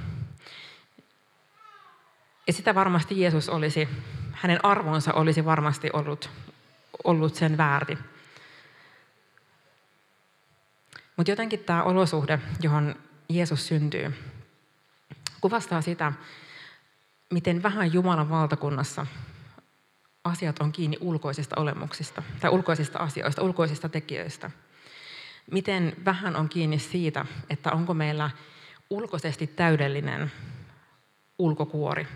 Ja 2.48 2.54
sitä 2.54 2.76
varmasti 2.76 3.22
Jeesus 3.22 3.50
olisi, 3.50 3.90
hänen 4.32 4.66
arvonsa 4.66 5.14
olisi 5.14 5.46
varmasti 5.46 5.90
ollut, 5.94 6.30
ollut 7.04 7.36
sen 7.36 7.58
väärti. 7.58 7.98
Mutta 11.16 11.32
jotenkin 11.32 11.60
tämä 11.60 11.84
olosuhde, 11.84 12.40
johon 12.62 12.96
Jeesus 13.30 13.68
syntyy, 13.68 14.14
kuvastaa 15.42 15.82
sitä, 15.82 16.14
miten 17.30 17.64
vähän 17.64 17.94
Jumalan 17.94 18.30
valtakunnassa 18.30 19.06
asiat 20.28 20.60
on 20.60 20.72
kiinni 20.72 20.98
ulkoisista 21.02 21.62
olemuksista 21.62 22.24
tai 22.40 22.52
ulkoisista 22.52 23.00
asioista, 23.00 23.42
ulkoisista 23.42 23.90
tekijöistä. 23.90 24.52
Miten 25.52 25.96
vähän 26.06 26.36
on 26.36 26.50
kiinni 26.50 26.80
siitä, 26.80 27.26
että 27.50 27.72
onko 27.72 27.94
meillä 27.94 28.30
ulkoisesti 28.90 29.48
täydellinen 29.48 30.32
ulkokuori. 31.40 32.08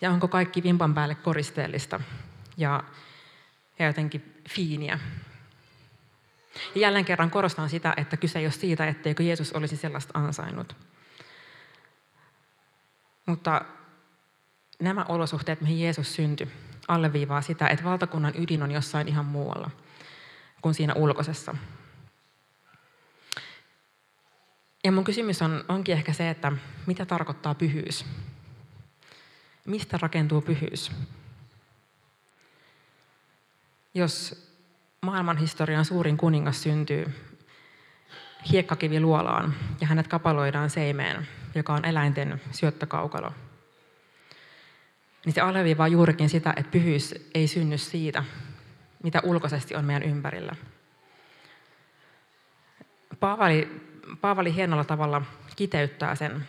Ja 0.00 0.10
onko 0.10 0.28
kaikki 0.28 0.62
vimpan 0.62 0.94
päälle 0.94 1.14
koristeellista 1.14 2.00
ja, 2.56 2.84
ja 3.78 3.86
jotenkin 3.86 4.42
fiiniä. 4.48 4.98
Ja 6.74 6.80
jälleen 6.80 7.04
kerran 7.04 7.30
korostan 7.30 7.68
sitä, 7.68 7.94
että 7.96 8.16
kyse 8.16 8.38
ei 8.38 8.46
ole 8.46 8.52
siitä, 8.52 8.86
etteikö 8.86 9.22
Jeesus 9.22 9.52
olisi 9.52 9.76
sellaista 9.76 10.18
ansainnut. 10.18 10.76
Mutta 13.26 13.64
nämä 14.78 15.04
olosuhteet, 15.08 15.60
mihin 15.60 15.80
Jeesus 15.80 16.14
syntyi, 16.14 16.48
alleviivaa 16.88 17.42
sitä, 17.42 17.68
että 17.68 17.84
valtakunnan 17.84 18.34
ydin 18.38 18.62
on 18.62 18.70
jossain 18.70 19.08
ihan 19.08 19.24
muualla 19.24 19.70
kuin 20.62 20.74
siinä 20.74 20.94
ulkoisessa. 20.94 21.54
Ja 24.84 24.92
mun 24.92 25.04
kysymys 25.04 25.42
on, 25.42 25.64
onkin 25.68 25.94
ehkä 25.94 26.12
se, 26.12 26.30
että 26.30 26.52
mitä 26.86 27.06
tarkoittaa 27.06 27.54
pyhyys? 27.54 28.06
Mistä 29.66 29.98
rakentuu 30.02 30.40
pyhyys? 30.40 30.92
Jos 33.94 34.46
maailmanhistorian 35.02 35.84
suurin 35.84 36.16
kuningas 36.16 36.62
syntyy 36.62 37.14
hiekkakiviluolaan 38.52 39.54
ja 39.80 39.86
hänet 39.86 40.08
kapaloidaan 40.08 40.70
seimeen, 40.70 41.28
joka 41.54 41.74
on 41.74 41.84
eläinten 41.84 42.40
syöttökaukalo– 42.52 43.32
niin 45.26 45.34
se 45.34 45.40
alleviivaa 45.40 45.88
juurikin 45.88 46.28
sitä, 46.28 46.54
että 46.56 46.70
pyhyys 46.70 47.14
ei 47.34 47.48
synny 47.48 47.78
siitä, 47.78 48.24
mitä 49.02 49.20
ulkoisesti 49.24 49.74
on 49.74 49.84
meidän 49.84 50.02
ympärillä. 50.02 50.56
Paavali, 53.20 53.82
Paavali 54.20 54.54
hienolla 54.54 54.84
tavalla 54.84 55.22
kiteyttää 55.56 56.14
sen 56.14 56.46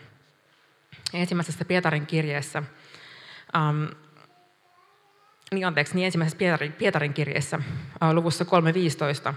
ensimmäisessä 1.14 1.64
Pietarin 1.64 2.06
kirjeessä, 2.06 2.62
um, 3.56 3.88
niin 5.52 5.66
anteeksi, 5.66 5.94
niin 5.94 6.06
ensimmäisessä 6.06 6.38
Pietarin, 6.38 6.72
Pietarin 6.72 7.14
kirjeessä 7.14 7.56
uh, 7.56 8.12
luvussa 8.12 8.44
3.15 8.44 9.30
uh, 9.30 9.36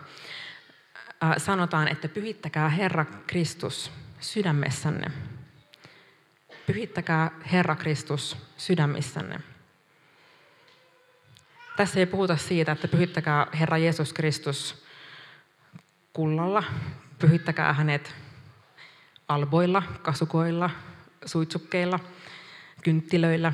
sanotaan, 1.37 1.87
että 1.87 2.07
pyhittäkää 2.07 2.69
Herra 2.69 3.05
Kristus 3.05 3.91
sydämessänne 4.19 5.11
pyhittäkää 6.67 7.31
Herra 7.51 7.75
Kristus 7.75 8.37
sydämissänne. 8.57 9.39
Tässä 11.77 11.99
ei 11.99 12.05
puhuta 12.05 12.37
siitä, 12.37 12.71
että 12.71 12.87
pyhittäkää 12.87 13.47
Herra 13.59 13.77
Jeesus 13.77 14.13
Kristus 14.13 14.85
kullalla, 16.13 16.63
pyhittäkää 17.19 17.73
hänet 17.73 18.15
alboilla, 19.27 19.83
kasukoilla, 20.01 20.69
suitsukkeilla, 21.25 21.99
kynttilöillä, 22.83 23.53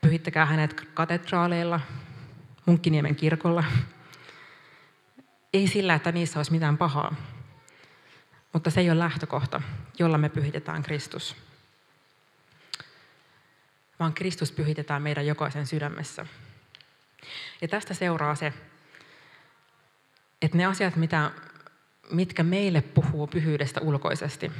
pyhittäkää 0.00 0.46
hänet 0.46 0.80
katedraaleilla, 0.94 1.80
Munkkiniemen 2.66 3.16
kirkolla. 3.16 3.64
Ei 5.52 5.66
sillä, 5.66 5.94
että 5.94 6.12
niissä 6.12 6.38
olisi 6.38 6.52
mitään 6.52 6.78
pahaa, 6.78 7.14
mutta 8.52 8.70
se 8.70 8.80
ei 8.80 8.90
ole 8.90 8.98
lähtökohta, 8.98 9.62
jolla 9.98 10.18
me 10.18 10.28
pyhitetään 10.28 10.82
Kristus 10.82 11.36
vaan 14.00 14.14
Kristus 14.14 14.52
pyhitetään 14.52 15.02
meidän 15.02 15.26
jokaisen 15.26 15.66
sydämessä. 15.66 16.26
Ja 17.60 17.68
tästä 17.68 17.94
seuraa 17.94 18.34
se, 18.34 18.52
että 20.42 20.56
ne 20.56 20.64
asiat, 20.64 20.96
mitä, 20.96 21.30
mitkä 22.10 22.42
meille 22.42 22.80
puhuu 22.80 23.26
pyhyydestä 23.26 23.80
ulkoisesti, 23.80 24.52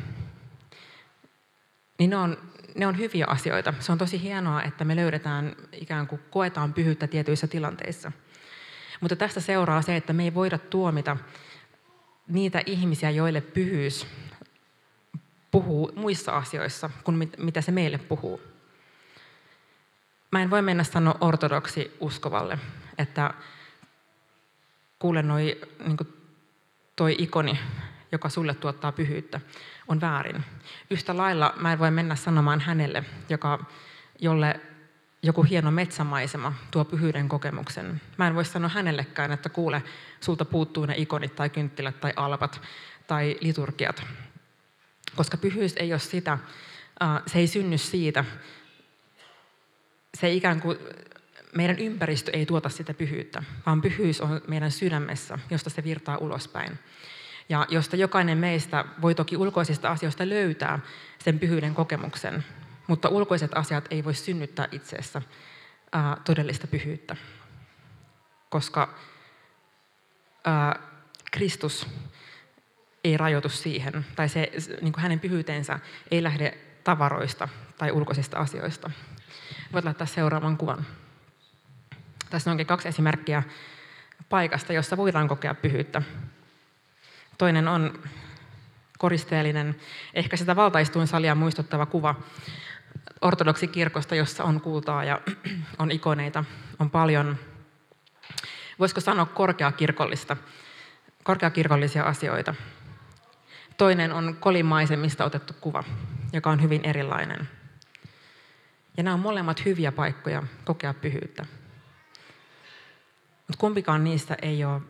niin 1.98 2.10
ne 2.10 2.16
on, 2.16 2.38
ne 2.74 2.86
on 2.86 2.98
hyviä 2.98 3.26
asioita. 3.28 3.74
Se 3.80 3.92
on 3.92 3.98
tosi 3.98 4.22
hienoa, 4.22 4.62
että 4.62 4.84
me 4.84 4.96
löydetään, 4.96 5.56
ikään 5.72 6.06
kuin 6.06 6.20
koetaan 6.30 6.74
pyhyyttä 6.74 7.06
tietyissä 7.06 7.46
tilanteissa. 7.46 8.12
Mutta 9.00 9.16
tästä 9.16 9.40
seuraa 9.40 9.82
se, 9.82 9.96
että 9.96 10.12
me 10.12 10.22
ei 10.22 10.34
voida 10.34 10.58
tuomita 10.58 11.16
niitä 12.28 12.62
ihmisiä, 12.66 13.10
joille 13.10 13.40
pyhyys 13.40 14.06
puhuu 15.50 15.92
muissa 15.94 16.36
asioissa 16.36 16.90
kuin 17.04 17.30
mitä 17.38 17.60
se 17.60 17.72
meille 17.72 17.98
puhuu 17.98 18.49
mä 20.30 20.42
en 20.42 20.50
voi 20.50 20.62
mennä 20.62 20.84
sanoa 20.84 21.18
ortodoksi 21.20 21.96
uskovalle, 22.00 22.58
että 22.98 23.34
kuule 24.98 25.22
noi, 25.22 25.60
niin 25.86 25.96
toi 26.96 27.16
ikoni, 27.18 27.58
joka 28.12 28.28
sulle 28.28 28.54
tuottaa 28.54 28.92
pyhyyttä, 28.92 29.40
on 29.88 30.00
väärin. 30.00 30.44
Yhtä 30.90 31.16
lailla 31.16 31.54
mä 31.56 31.72
en 31.72 31.78
voi 31.78 31.90
mennä 31.90 32.16
sanomaan 32.16 32.60
hänelle, 32.60 33.04
joka, 33.28 33.64
jolle 34.18 34.60
joku 35.22 35.42
hieno 35.42 35.70
metsämaisema 35.70 36.52
tuo 36.70 36.84
pyhyyden 36.84 37.28
kokemuksen. 37.28 38.00
Mä 38.18 38.26
en 38.26 38.34
voi 38.34 38.44
sanoa 38.44 38.70
hänellekään, 38.70 39.32
että 39.32 39.48
kuule, 39.48 39.82
sulta 40.20 40.44
puuttuu 40.44 40.86
ne 40.86 40.94
ikonit 40.96 41.36
tai 41.36 41.50
kynttilät 41.50 42.00
tai 42.00 42.12
alpat 42.16 42.60
tai 43.06 43.36
liturgiat. 43.40 44.02
Koska 45.16 45.36
pyhyys 45.36 45.74
ei 45.76 45.92
ole 45.92 45.98
sitä, 45.98 46.38
se 47.26 47.38
ei 47.38 47.46
synny 47.46 47.78
siitä, 47.78 48.24
se 50.18 50.32
ikään 50.32 50.60
kuin 50.60 50.78
meidän 51.54 51.78
ympäristö 51.78 52.30
ei 52.34 52.46
tuota 52.46 52.68
sitä 52.68 52.94
pyhyyttä, 52.94 53.42
vaan 53.66 53.82
pyhyys 53.82 54.20
on 54.20 54.40
meidän 54.48 54.70
sydämessä, 54.70 55.38
josta 55.50 55.70
se 55.70 55.84
virtaa 55.84 56.18
ulospäin. 56.18 56.78
Ja 57.48 57.66
josta 57.68 57.96
jokainen 57.96 58.38
meistä 58.38 58.84
voi 59.02 59.14
toki 59.14 59.36
ulkoisista 59.36 59.88
asioista 59.88 60.28
löytää 60.28 60.78
sen 61.24 61.38
pyhyyden 61.38 61.74
kokemuksen, 61.74 62.44
mutta 62.86 63.08
ulkoiset 63.08 63.50
asiat 63.54 63.84
ei 63.90 64.04
voi 64.04 64.14
synnyttää 64.14 64.68
itseessä 64.72 65.22
ää, 65.92 66.16
todellista 66.24 66.66
pyhyyttä, 66.66 67.16
koska 68.50 68.94
ää, 70.44 70.78
Kristus 71.30 71.86
ei 73.04 73.16
rajoitu 73.16 73.48
siihen, 73.48 74.06
tai 74.16 74.28
se, 74.28 74.52
niin 74.80 74.94
hänen 74.96 75.20
pyhyytensä 75.20 75.78
ei 76.10 76.22
lähde 76.22 76.58
tavaroista 76.84 77.48
tai 77.78 77.92
ulkoisista 77.92 78.38
asioista. 78.38 78.90
Voit 79.72 79.84
laittaa 79.84 80.06
seuraavan 80.06 80.56
kuvan. 80.56 80.86
Tässä 82.30 82.50
onkin 82.50 82.66
kaksi 82.66 82.88
esimerkkiä 82.88 83.42
paikasta, 84.28 84.72
jossa 84.72 84.96
voidaan 84.96 85.28
kokea 85.28 85.54
pyhyyttä. 85.54 86.02
Toinen 87.38 87.68
on 87.68 87.98
koristeellinen, 88.98 89.76
ehkä 90.14 90.36
sitä 90.36 90.56
valtaistuinsalia 90.56 91.34
muistuttava 91.34 91.86
kuva 91.86 92.14
ortodoksikirkosta, 93.20 94.14
jossa 94.14 94.44
on 94.44 94.60
kultaa 94.60 95.04
ja 95.04 95.20
on 95.78 95.90
ikoneita, 95.90 96.44
on 96.78 96.90
paljon, 96.90 97.36
voisiko 98.78 99.00
sanoa 99.00 99.26
korkeakirkollista, 99.26 100.36
korkeakirkollisia 101.22 102.04
asioita. 102.04 102.54
Toinen 103.76 104.12
on 104.12 104.36
kolimaisemista 104.40 105.24
otettu 105.24 105.52
kuva, 105.60 105.84
joka 106.32 106.50
on 106.50 106.62
hyvin 106.62 106.80
erilainen. 106.84 107.59
Ja 109.00 109.04
nämä 109.04 109.14
on 109.14 109.20
molemmat 109.20 109.64
hyviä 109.64 109.92
paikkoja 109.92 110.42
kokea 110.64 110.94
pyhyyttä. 110.94 111.46
Mutta 113.48 113.58
kumpikaan 113.58 114.04
niistä 114.04 114.36
ei 114.42 114.64
ole 114.64 114.80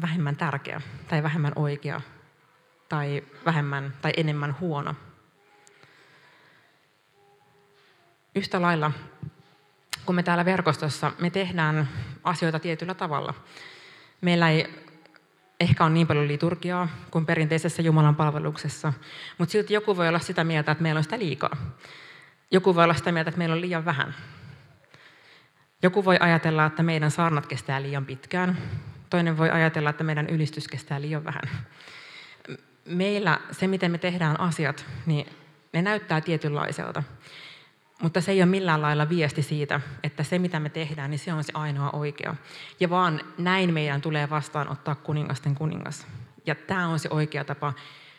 vähemmän 0.00 0.36
tärkeä 0.36 0.80
tai 1.08 1.22
vähemmän 1.22 1.52
oikea 1.56 2.00
tai 2.88 3.22
vähemmän 3.44 3.94
tai 4.02 4.12
enemmän 4.16 4.56
huono. 4.60 4.94
Yhtä 8.34 8.62
lailla, 8.62 8.92
kun 10.06 10.14
me 10.14 10.22
täällä 10.22 10.44
verkostossa, 10.44 11.12
me 11.18 11.30
tehdään 11.30 11.88
asioita 12.24 12.58
tietyllä 12.58 12.94
tavalla. 12.94 13.34
Meillä 14.20 14.50
ei 14.50 14.84
ehkä 15.60 15.84
on 15.84 15.94
niin 15.94 16.06
paljon 16.06 16.28
liturgiaa 16.28 16.88
kuin 17.10 17.26
perinteisessä 17.26 17.82
Jumalan 17.82 18.16
palveluksessa, 18.16 18.92
mutta 19.38 19.52
silti 19.52 19.74
joku 19.74 19.96
voi 19.96 20.08
olla 20.08 20.18
sitä 20.18 20.44
mieltä, 20.44 20.72
että 20.72 20.82
meillä 20.82 20.98
on 20.98 21.04
sitä 21.04 21.18
liikaa. 21.18 21.56
Joku 22.52 22.74
voi 22.74 22.84
olla 22.84 22.94
sitä 22.94 23.12
mieltä, 23.12 23.28
että 23.28 23.38
meillä 23.38 23.54
on 23.54 23.60
liian 23.60 23.84
vähän. 23.84 24.14
Joku 25.82 26.04
voi 26.04 26.16
ajatella, 26.20 26.66
että 26.66 26.82
meidän 26.82 27.10
saarnat 27.10 27.46
kestää 27.46 27.82
liian 27.82 28.06
pitkään. 28.06 28.58
Toinen 29.10 29.38
voi 29.38 29.50
ajatella, 29.50 29.90
että 29.90 30.04
meidän 30.04 30.26
ylistys 30.26 30.68
kestää 30.68 31.00
liian 31.00 31.24
vähän. 31.24 31.42
Meillä 32.84 33.38
se, 33.50 33.66
miten 33.66 33.90
me 33.90 33.98
tehdään 33.98 34.40
asiat, 34.40 34.86
niin 35.06 35.26
ne 35.72 35.82
näyttää 35.82 36.20
tietynlaiselta. 36.20 37.02
Mutta 38.02 38.20
se 38.20 38.32
ei 38.32 38.42
ole 38.42 38.50
millään 38.50 38.82
lailla 38.82 39.08
viesti 39.08 39.42
siitä, 39.42 39.80
että 40.02 40.22
se 40.22 40.38
mitä 40.38 40.60
me 40.60 40.68
tehdään, 40.68 41.10
niin 41.10 41.18
se 41.18 41.32
on 41.32 41.44
se 41.44 41.52
ainoa 41.54 41.90
oikea. 41.90 42.34
Ja 42.80 42.90
vaan 42.90 43.20
näin 43.38 43.74
meidän 43.74 44.00
tulee 44.00 44.30
vastaanottaa 44.30 44.94
kuningasten 44.94 45.54
kuningas. 45.54 46.06
Ja 46.46 46.54
tämä 46.54 46.86
on 46.86 46.98
se 46.98 47.08
oikea 47.10 47.44
tapa, 47.44 47.72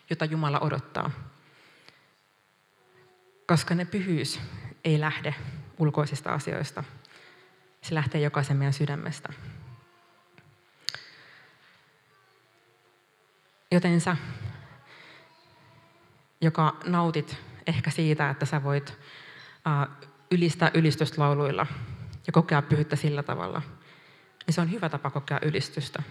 jota 0.10 0.26
Jumala 0.26 0.60
odottaa. 0.60 1.12
Koska 3.48 3.76
ne 3.76 3.86
pyhyys 3.86 4.40
ei 4.84 5.00
lähde 5.00 5.36
ulkoisista 5.78 6.34
asioista. 6.34 6.84
Se 7.82 7.96
lähtee 7.96 8.22
jokaisen 8.22 8.58
meidän 8.58 8.74
sydämestä. 8.74 9.34
Joten 13.72 14.02
sä, 14.02 14.18
joka 16.42 16.78
nautit 16.86 17.38
ehkä 17.68 17.92
siitä, 17.92 18.30
että 18.30 18.46
sä 18.46 18.64
voit 18.64 18.98
ylistää 20.32 20.72
ylistyslauluilla 20.74 21.68
ja 22.28 22.34
kokea 22.34 22.62
pyhyyttä 22.62 22.96
sillä 22.96 23.24
tavalla, 23.24 23.62
niin 24.46 24.54
se 24.54 24.62
on 24.62 24.72
hyvä 24.72 24.90
tapa 24.90 25.10
kokea 25.10 25.40
ylistystä. 25.42 26.04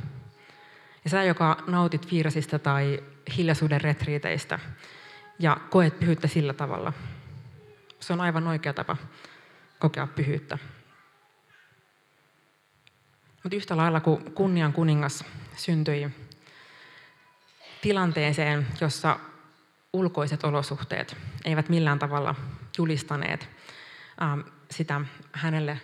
Ja 1.05 1.11
sä, 1.11 1.25
joka 1.25 1.57
nautit 1.67 2.11
viirasista 2.11 2.59
tai 2.59 3.03
hiljaisuuden 3.37 3.81
retriiteistä 3.81 4.59
ja 5.39 5.57
koet 5.71 5.99
pyhyyttä 5.99 6.29
sillä 6.29 6.53
tavalla, 6.53 6.93
se 8.03 8.13
on 8.13 8.21
aivan 8.21 8.47
oikea 8.47 8.73
tapa 8.73 8.97
kokea 9.79 10.07
pyhyyttä. 10.07 10.59
Mutta 13.43 13.57
yhtä 13.57 13.77
lailla 13.77 14.01
kuin 14.01 14.33
kunnian 14.33 14.73
kuningas 14.73 15.25
syntyi 15.57 16.11
tilanteeseen, 17.83 18.67
jossa 18.81 19.19
ulkoiset 19.93 20.45
olosuhteet 20.45 21.17
eivät 21.45 21.69
millään 21.69 21.99
tavalla 21.99 22.35
julistaneet 22.79 23.49
ähm, 24.23 24.41
sitä 24.71 25.01
hänelle 25.33 25.81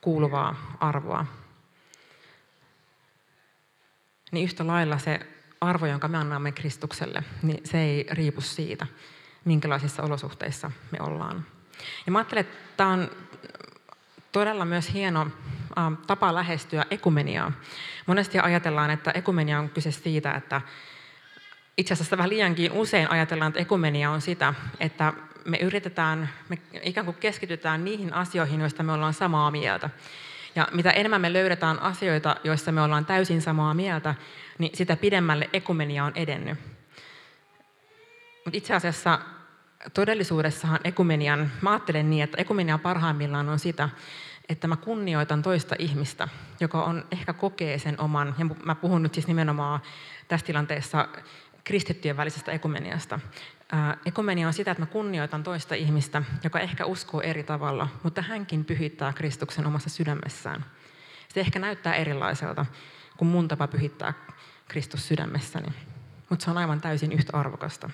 kuuluvaa 0.00 0.76
arvoa. 0.80 1.26
Niin 4.32 4.44
yhtä 4.44 4.66
lailla 4.66 4.98
se 4.98 5.20
arvo, 5.60 5.86
jonka 5.86 6.08
me 6.08 6.18
annamme 6.18 6.52
Kristukselle, 6.52 7.24
niin 7.42 7.60
se 7.66 7.78
ei 7.78 8.06
riipu 8.10 8.40
siitä, 8.40 8.86
minkälaisissa 9.48 10.02
olosuhteissa 10.02 10.70
me 10.90 10.98
ollaan. 11.00 11.46
Ja 12.06 12.12
mä 12.12 12.18
ajattelen, 12.18 12.40
että 12.40 12.56
tämä 12.76 12.90
on 12.90 13.10
todella 14.32 14.64
myös 14.64 14.92
hieno 14.92 15.26
tapa 16.06 16.34
lähestyä 16.34 16.84
ekumeniaa. 16.90 17.52
Monesti 18.06 18.38
ajatellaan, 18.38 18.90
että 18.90 19.10
ekumenia 19.10 19.58
on 19.58 19.68
kyse 19.68 19.92
siitä, 19.92 20.32
että 20.32 20.60
itse 21.76 21.94
asiassa 21.94 22.16
vähän 22.16 22.30
liiankin 22.30 22.72
usein 22.72 23.10
ajatellaan, 23.10 23.48
että 23.48 23.60
ekumenia 23.60 24.10
on 24.10 24.20
sitä, 24.20 24.54
että 24.80 25.12
me 25.44 25.56
yritetään, 25.56 26.30
me 26.48 26.58
ikään 26.82 27.04
kuin 27.04 27.16
keskitytään 27.16 27.84
niihin 27.84 28.14
asioihin, 28.14 28.60
joista 28.60 28.82
me 28.82 28.92
ollaan 28.92 29.14
samaa 29.14 29.50
mieltä. 29.50 29.90
Ja 30.54 30.68
mitä 30.72 30.90
enemmän 30.90 31.20
me 31.20 31.32
löydetään 31.32 31.82
asioita, 31.82 32.36
joissa 32.44 32.72
me 32.72 32.82
ollaan 32.82 33.06
täysin 33.06 33.42
samaa 33.42 33.74
mieltä, 33.74 34.14
niin 34.58 34.76
sitä 34.76 34.96
pidemmälle 34.96 35.50
ekumenia 35.52 36.04
on 36.04 36.12
edennyt. 36.14 36.58
Mutta 38.44 38.58
itse 38.58 38.74
asiassa 38.74 39.18
todellisuudessahan 39.94 40.80
ekumenian, 40.84 41.50
mä 41.62 41.70
ajattelen 41.70 42.10
niin, 42.10 42.24
että 42.24 42.40
ekumenia 42.40 42.78
parhaimmillaan 42.78 43.48
on 43.48 43.58
sitä, 43.58 43.88
että 44.48 44.68
mä 44.68 44.76
kunnioitan 44.76 45.42
toista 45.42 45.74
ihmistä, 45.78 46.28
joka 46.60 46.84
on 46.84 47.04
ehkä 47.10 47.32
kokee 47.32 47.78
sen 47.78 48.00
oman, 48.00 48.34
ja 48.38 48.44
mä 48.64 48.74
puhun 48.74 49.02
nyt 49.02 49.14
siis 49.14 49.26
nimenomaan 49.26 49.80
tässä 50.28 50.46
tilanteessa 50.46 51.08
kristittyjen 51.64 52.16
välisestä 52.16 52.52
ekumeniasta. 52.52 53.20
Ekumenia 54.06 54.46
on 54.46 54.52
sitä, 54.52 54.70
että 54.70 54.82
mä 54.82 54.86
kunnioitan 54.86 55.42
toista 55.42 55.74
ihmistä, 55.74 56.22
joka 56.44 56.60
ehkä 56.60 56.84
uskoo 56.84 57.20
eri 57.20 57.42
tavalla, 57.42 57.88
mutta 58.02 58.22
hänkin 58.22 58.64
pyhittää 58.64 59.12
Kristuksen 59.12 59.66
omassa 59.66 59.90
sydämessään. 59.90 60.64
Se 61.28 61.40
ehkä 61.40 61.58
näyttää 61.58 61.94
erilaiselta 61.94 62.66
kuin 63.16 63.28
mun 63.28 63.48
tapa 63.48 63.66
pyhittää 63.66 64.14
Kristus 64.68 65.08
sydämessäni, 65.08 65.72
mutta 66.30 66.44
se 66.44 66.50
on 66.50 66.58
aivan 66.58 66.80
täysin 66.80 67.12
yhtä 67.12 67.36
arvokasta. 67.36 67.90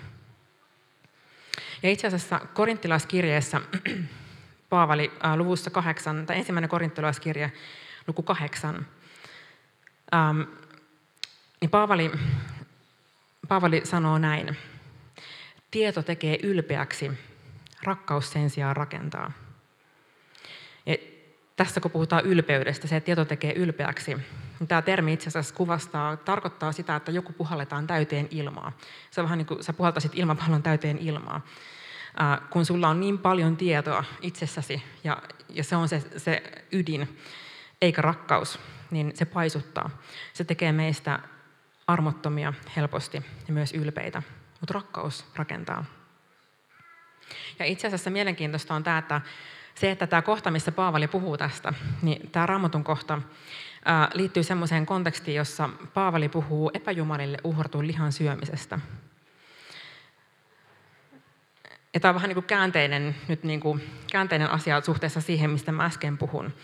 Ja 1.82 1.90
itse 1.90 2.06
asiassa 2.06 2.40
korinttilaiskirjeessä 2.54 3.60
Paavali 4.70 5.12
äh, 5.24 5.36
luvussa 5.36 5.70
kahdeksan, 5.70 6.26
tai 6.26 6.36
ensimmäinen 6.36 6.70
korinttilaiskirje, 6.70 7.52
luku 8.06 8.22
kahdeksan, 8.22 8.86
ähm, 10.14 10.40
niin 11.60 11.70
Paavali 11.70 12.10
Paavali 13.48 13.80
sanoo 13.84 14.18
näin. 14.18 14.56
Tieto 15.70 16.02
tekee 16.02 16.38
ylpeäksi, 16.42 17.10
rakkaus 17.82 18.32
sen 18.32 18.50
sijaan 18.50 18.76
rakentaa. 18.76 19.32
Tässä 21.56 21.80
kun 21.80 21.90
puhutaan 21.90 22.24
ylpeydestä, 22.24 22.86
se, 22.86 23.00
tieto 23.00 23.24
tekee 23.24 23.52
ylpeäksi, 23.52 24.14
niin 24.14 24.68
tämä 24.68 24.82
termi 24.82 25.12
itse 25.12 25.28
asiassa 25.28 25.54
kuvastaa, 25.54 26.16
tarkoittaa 26.16 26.72
sitä, 26.72 26.96
että 26.96 27.10
joku 27.10 27.32
puhalletaan 27.32 27.86
täyteen 27.86 28.28
ilmaa. 28.30 28.72
Se 29.10 29.20
on 29.20 29.24
vähän 29.24 29.38
niin 29.38 29.46
kuin 29.46 29.64
sä 29.64 29.72
puhaltaisit 29.72 30.12
ilmapallon 30.14 30.62
täyteen 30.62 30.98
ilmaa. 30.98 31.40
Äh, 32.20 32.50
kun 32.50 32.66
sulla 32.66 32.88
on 32.88 33.00
niin 33.00 33.18
paljon 33.18 33.56
tietoa 33.56 34.04
itsessäsi, 34.20 34.82
ja, 35.04 35.22
ja 35.48 35.64
se 35.64 35.76
on 35.76 35.88
se, 35.88 36.02
se 36.16 36.42
ydin, 36.72 37.18
eikä 37.82 38.02
rakkaus, 38.02 38.58
niin 38.90 39.12
se 39.14 39.24
paisuttaa. 39.24 39.90
Se 40.32 40.44
tekee 40.44 40.72
meistä 40.72 41.18
armottomia 41.86 42.52
helposti 42.76 43.22
ja 43.48 43.54
myös 43.54 43.72
ylpeitä, 43.72 44.22
mutta 44.60 44.74
rakkaus 44.74 45.24
rakentaa. 45.36 45.84
Ja 47.58 47.64
itse 47.64 47.86
asiassa 47.86 48.10
mielenkiintoista 48.10 48.74
on 48.74 48.82
tämä, 48.82 48.98
että 48.98 49.20
se, 49.74 49.90
että 49.90 50.06
tämä 50.06 50.22
kohta, 50.22 50.50
missä 50.50 50.72
Paavali 50.72 51.08
puhuu 51.08 51.38
tästä, 51.38 51.72
niin 52.02 52.30
tämä 52.30 52.46
raamatun 52.46 52.84
kohta 52.84 53.22
liittyy 54.14 54.42
semmoiseen 54.42 54.86
kontekstiin, 54.86 55.36
jossa 55.36 55.70
Paavali 55.94 56.28
puhuu 56.28 56.70
epäjumalille 56.74 57.38
uhratun 57.44 57.86
lihan 57.86 58.12
syömisestä. 58.12 58.78
Ja 61.94 62.00
tämä 62.00 62.10
on 62.10 62.14
vähän 62.14 62.28
niin 62.28 62.34
kuin 62.34 62.46
käänteinen, 62.46 63.16
nyt 63.28 63.44
niin 63.44 63.60
kuin 63.60 63.90
käänteinen 64.12 64.50
asia 64.50 64.80
suhteessa 64.80 65.20
siihen, 65.20 65.50
mistä 65.50 65.72
mä 65.72 65.84
äsken 65.84 66.18
puhun. 66.18 66.54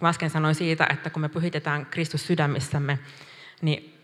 Mä 0.00 0.08
äsken 0.08 0.30
sanoin 0.30 0.54
siitä, 0.54 0.86
että 0.90 1.10
kun 1.10 1.22
me 1.22 1.28
pyhitetään 1.28 1.86
Kristus 1.86 2.26
sydämissämme, 2.26 2.98
niin 3.60 3.98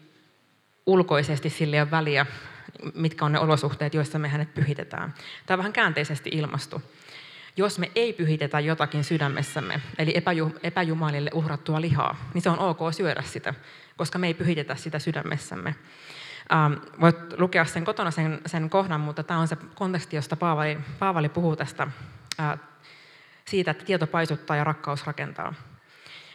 ulkoisesti 0.86 1.50
sille 1.50 1.76
ei 1.76 1.82
ole 1.82 1.90
väliä, 1.90 2.26
mitkä 2.94 3.24
on 3.24 3.32
ne 3.32 3.38
olosuhteet, 3.38 3.94
joissa 3.94 4.18
me 4.18 4.28
hänet 4.28 4.54
pyhitetään. 4.54 5.14
Tämä 5.46 5.56
on 5.56 5.58
vähän 5.58 5.72
käänteisesti 5.72 6.30
ilmastu. 6.32 6.82
Jos 7.58 7.78
me 7.78 7.90
ei 7.94 8.12
pyhitetä 8.12 8.60
jotakin 8.60 9.04
sydämessämme, 9.04 9.80
eli 9.98 10.14
epäjumalille 10.62 11.30
uhrattua 11.34 11.80
lihaa, 11.80 12.16
niin 12.34 12.42
se 12.42 12.50
on 12.50 12.58
ok 12.58 12.78
syödä 12.90 13.22
sitä, 13.22 13.54
koska 13.96 14.18
me 14.18 14.26
ei 14.26 14.34
pyhitetä 14.34 14.76
sitä 14.76 14.98
sydämessämme. 14.98 15.74
Ähm, 16.52 16.72
voit 17.00 17.16
lukea 17.38 17.64
sen 17.64 17.84
kotona 17.84 18.10
sen, 18.10 18.40
sen 18.46 18.70
kohdan, 18.70 19.00
mutta 19.00 19.22
tämä 19.22 19.40
on 19.40 19.48
se 19.48 19.56
konteksti, 19.74 20.16
josta 20.16 20.36
Paavali, 20.36 20.78
Paavali 20.98 21.28
puhuu 21.28 21.56
tästä 21.56 21.86
äh, 22.40 22.58
siitä, 23.44 23.70
että 23.70 23.84
tieto 23.84 24.06
paisuttaa 24.06 24.56
ja 24.56 24.64
rakkaus 24.64 25.06
rakentaa. 25.06 25.54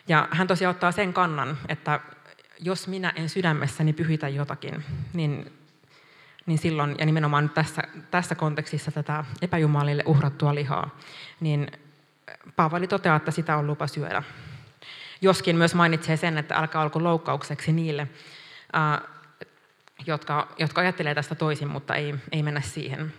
Ja 0.08 0.28
hän 0.32 0.48
tosiaan 0.48 0.76
ottaa 0.76 0.92
sen 0.92 1.14
kannan, 1.14 1.58
että 1.70 2.00
jos 2.60 2.88
minä 2.88 3.14
en 3.16 3.30
sydämessäni 3.30 3.94
pyhitä 3.94 4.30
jotakin, 4.30 4.84
niin, 5.14 5.63
niin 6.46 6.58
silloin, 6.58 6.96
ja 7.00 7.06
nimenomaan 7.06 7.50
tässä, 7.50 7.82
tässä 8.12 8.36
kontekstissa 8.36 8.92
tätä 8.92 9.26
epäjumalille 9.42 10.04
uhrattua 10.06 10.56
lihaa, 10.56 11.00
niin 11.40 11.72
Paavali 12.56 12.88
toteaa, 12.88 13.16
että 13.16 13.32
sitä 13.32 13.58
on 13.58 13.68
lupa 13.68 13.88
syödä. 13.88 14.24
Joskin 15.22 15.56
myös 15.56 15.76
mainitsee 15.76 16.18
sen, 16.18 16.38
että 16.38 16.56
älkää 16.56 16.82
olko 16.82 17.04
loukkaukseksi 17.04 17.72
niille, 17.72 18.08
äh, 18.76 19.02
jotka, 20.06 20.48
jotka 20.58 20.82
ajattelee 20.82 21.16
tästä 21.16 21.36
toisin, 21.36 21.68
mutta 21.68 21.96
ei, 21.96 22.16
ei 22.32 22.44
mennä 22.44 22.62
siihen. 22.62 23.14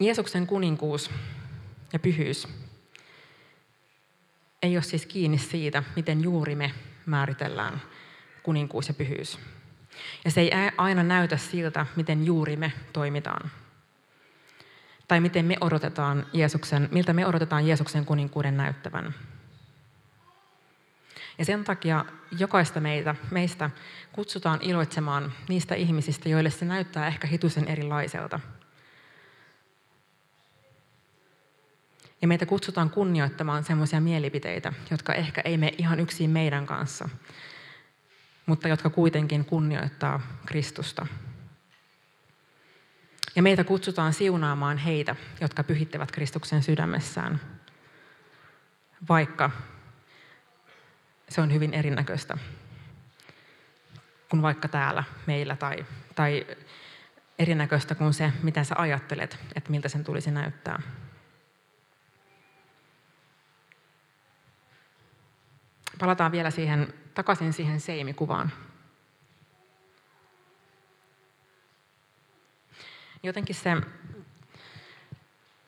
Jeesuksen 0.00 0.46
kuninkuus 0.46 1.10
ja 1.92 1.98
pyhyys 1.98 2.48
ei 4.62 4.76
ole 4.76 4.82
siis 4.82 5.06
kiinni 5.06 5.38
siitä, 5.38 5.82
miten 5.96 6.22
juuri 6.22 6.54
me 6.54 6.72
määritellään 7.06 7.82
kuninkuus 8.44 8.88
ja 8.88 8.94
pyhyys. 8.94 9.38
Ja 10.24 10.30
se 10.30 10.40
ei 10.40 10.50
aina 10.76 11.02
näytä 11.02 11.36
siltä, 11.36 11.86
miten 11.96 12.26
juuri 12.26 12.56
me 12.56 12.72
toimitaan. 12.92 13.50
Tai 15.08 15.20
miten 15.20 15.44
me 15.44 15.56
odotetaan 15.60 16.26
Jeesuksen, 16.32 16.88
miltä 16.92 17.12
me 17.12 17.26
odotetaan 17.26 17.66
Jeesuksen 17.66 18.04
kuninkuuden 18.04 18.56
näyttävän. 18.56 19.14
Ja 21.38 21.44
sen 21.44 21.64
takia 21.64 22.04
jokaista 22.38 22.80
meitä, 22.80 23.14
meistä 23.30 23.70
kutsutaan 24.12 24.58
iloitsemaan 24.62 25.32
niistä 25.48 25.74
ihmisistä, 25.74 26.28
joille 26.28 26.50
se 26.50 26.64
näyttää 26.64 27.06
ehkä 27.06 27.26
hitusen 27.26 27.68
erilaiselta. 27.68 28.40
Ja 32.22 32.28
meitä 32.28 32.46
kutsutaan 32.46 32.90
kunnioittamaan 32.90 33.64
sellaisia 33.64 34.00
mielipiteitä, 34.00 34.72
jotka 34.90 35.12
ehkä 35.12 35.40
ei 35.44 35.56
mene 35.56 35.74
ihan 35.78 36.00
yksin 36.00 36.30
meidän 36.30 36.66
kanssa, 36.66 37.08
mutta 38.46 38.68
jotka 38.68 38.90
kuitenkin 38.90 39.44
kunnioittaa 39.44 40.20
Kristusta. 40.46 41.06
Ja 43.36 43.42
meitä 43.42 43.64
kutsutaan 43.64 44.12
siunaamaan 44.12 44.78
heitä, 44.78 45.16
jotka 45.40 45.64
pyhittävät 45.64 46.12
Kristuksen 46.12 46.62
sydämessään, 46.62 47.40
vaikka 49.08 49.50
se 51.28 51.40
on 51.40 51.52
hyvin 51.52 51.74
erinäköistä 51.74 52.38
kuin 54.28 54.42
vaikka 54.42 54.68
täällä 54.68 55.04
meillä 55.26 55.56
tai, 55.56 55.86
tai 56.14 56.46
erinäköistä 57.38 57.94
kuin 57.94 58.14
se, 58.14 58.32
mitä 58.42 58.64
sä 58.64 58.74
ajattelet, 58.78 59.38
että 59.54 59.70
miltä 59.70 59.88
sen 59.88 60.04
tulisi 60.04 60.30
näyttää. 60.30 60.82
Palataan 65.98 66.32
vielä 66.32 66.50
siihen, 66.50 66.94
takaisin 67.14 67.52
siihen 67.52 67.80
seimikuvaan. 67.80 68.52
Jotenkin 73.22 73.56
se, 73.56 73.76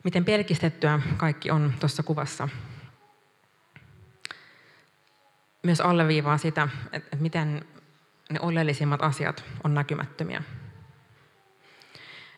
miten 0.03 0.25
pelkistettyä 0.25 0.99
kaikki 1.17 1.51
on 1.51 1.73
tuossa 1.79 2.03
kuvassa, 2.03 2.49
myös 5.63 5.81
alleviivaa 5.81 6.37
sitä, 6.37 6.67
että 6.91 7.17
miten 7.17 7.65
ne 8.29 8.39
oleellisimmat 8.39 9.01
asiat 9.01 9.43
on 9.63 9.73
näkymättömiä. 9.73 10.43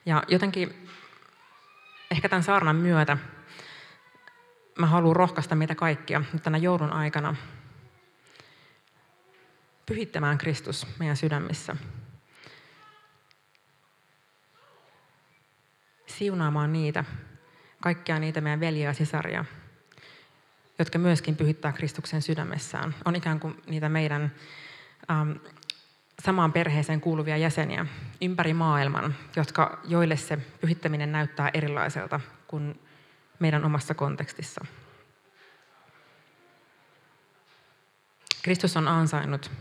Ja 0.06 0.24
jotenkin 0.28 0.88
ehkä 2.12 2.30
tämän 2.30 2.44
saarnan 2.44 2.76
myötä 2.76 3.18
mä 4.80 4.86
haluan 4.86 5.16
rohkaista 5.16 5.56
meitä 5.56 5.76
kaikkia 5.76 6.24
tänä 6.44 6.58
joulun 6.58 6.92
aikana 6.94 7.36
pyhittämään 9.90 10.38
Kristus 10.38 10.88
meidän 11.00 11.18
sydämissä. 11.18 11.76
Siunaamaan 16.08 16.74
niitä, 16.74 17.04
kaikkia 17.82 18.20
niitä 18.20 18.42
meidän 18.42 18.60
veljiä 18.60 18.90
ja 18.90 18.94
sisaria, 18.94 19.46
jotka 20.80 21.00
myöskin 21.00 21.36
pyhittää 21.36 21.72
Kristuksen 21.72 22.22
sydämessään. 22.22 22.96
On 23.06 23.16
ikään 23.16 23.40
kuin 23.40 23.62
niitä 23.68 23.90
meidän 23.90 24.32
ähm, 25.12 25.32
samaan 26.24 26.54
perheeseen 26.54 27.02
kuuluvia 27.02 27.38
jäseniä 27.38 27.86
ympäri 28.22 28.54
maailman, 28.54 29.16
jotka, 29.36 29.80
joille 29.84 30.18
se 30.18 30.38
pyhittäminen 30.62 31.12
näyttää 31.12 31.50
erilaiselta 31.54 32.20
kuin 32.48 32.80
meidän 33.40 33.66
omassa 33.66 33.94
kontekstissa. 33.94 34.66
Kristus 38.42 38.78
on 38.78 38.88
ansainnut 38.88 39.52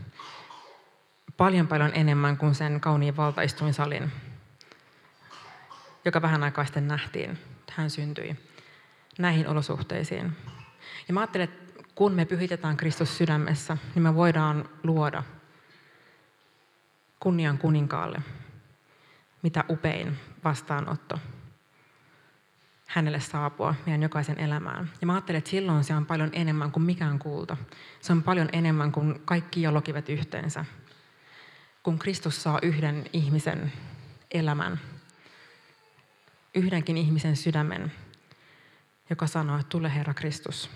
paljon 1.38 1.68
paljon 1.68 1.90
enemmän 1.94 2.37
kuin 2.37 2.55
sen 2.55 2.81
kauniin 2.81 3.16
valtaistuinsalin, 3.16 4.12
joka 6.05 6.22
vähän 6.22 6.42
aikaa 6.42 6.64
sitten 6.64 6.88
nähtiin. 6.88 7.38
Hän 7.70 7.90
syntyi 7.90 8.37
näihin 9.18 9.48
olosuhteisiin. 9.48 10.37
Ja 11.09 11.14
mä 11.14 11.20
ajattelen, 11.20 11.44
että 11.44 11.85
kun 11.94 12.12
me 12.12 12.24
pyhitetään 12.24 12.77
Kristus 12.77 13.18
sydämessä, 13.18 13.77
niin 13.94 14.03
me 14.03 14.14
voidaan 14.14 14.68
luoda 14.83 15.22
kunnian 17.20 17.59
kuninkaalle, 17.59 18.22
mitä 19.42 19.64
upein 19.68 20.18
vastaanotto 20.44 21.18
hänelle 22.87 23.20
saapua 23.20 23.74
meidän 23.87 24.03
jokaisen 24.03 24.38
elämään. 24.38 24.90
Ja 25.01 25.07
mä 25.07 25.12
ajattelen, 25.12 25.38
että 25.38 25.51
silloin 25.51 25.85
se 25.85 25.94
on 25.94 26.07
paljon 26.07 26.31
enemmän 26.33 26.72
kuin 26.72 26.83
mikään 26.83 27.18
kulta. 27.18 27.57
Se 28.01 28.12
on 28.12 28.22
paljon 28.22 28.48
enemmän 28.53 28.92
kuin 28.92 29.20
kaikki 29.24 29.62
jalokivet 29.62 30.09
yhteensä. 30.09 30.64
Kun 31.88 31.98
Kristus 31.98 32.42
saa 32.42 32.59
yhden 32.62 33.07
ihmisen 33.12 33.72
elämän, 34.31 34.81
yhdenkin 36.55 36.96
ihmisen 36.96 37.37
sydämen, 37.37 37.92
joka 39.11 39.27
sanoo, 39.27 39.59
että 39.59 39.68
tule 39.68 39.94
Herra 39.94 40.14
Kristus, 40.14 40.70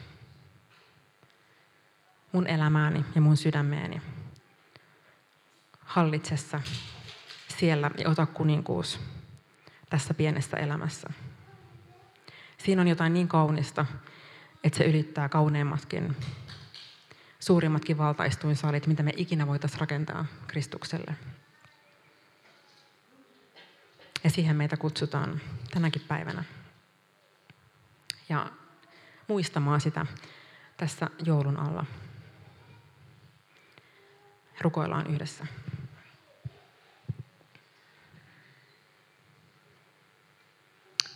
mun 2.33 2.47
elämääni 2.47 3.05
ja 3.15 3.21
mun 3.21 3.37
sydämeeni. 3.37 4.03
Hallitsessa 5.81 6.61
siellä 7.59 7.91
ja 7.99 8.11
ota 8.11 8.27
kuninkuus 8.27 9.01
tässä 9.91 10.15
pienessä 10.15 10.57
elämässä. 10.57 11.09
Siinä 12.59 12.83
on 12.83 12.89
jotain 12.89 13.15
niin 13.15 13.29
kaunista, 13.29 13.87
että 14.65 14.79
se 14.79 14.85
ylittää 14.85 15.29
kauneimmatkin, 15.29 16.17
suurimmatkin 17.43 17.99
valtaistuinsalit, 17.99 18.87
mitä 18.87 19.03
me 19.03 19.13
ikinä 19.17 19.47
voitaisiin 19.47 19.81
rakentaa 19.81 20.27
Kristukselle. 20.47 21.15
Ja 24.25 24.31
siihen 24.31 24.57
meitä 24.57 24.77
kutsutaan 24.77 25.41
tänäkin 25.71 26.03
päivänä. 26.09 26.45
Ja 28.29 28.53
muistamaan 29.29 29.81
sitä 29.81 30.07
tässä 30.77 31.11
joulun 31.25 31.57
alla. 31.57 31.87
Rukoillaan 34.61 35.07
yhdessä. 35.07 35.47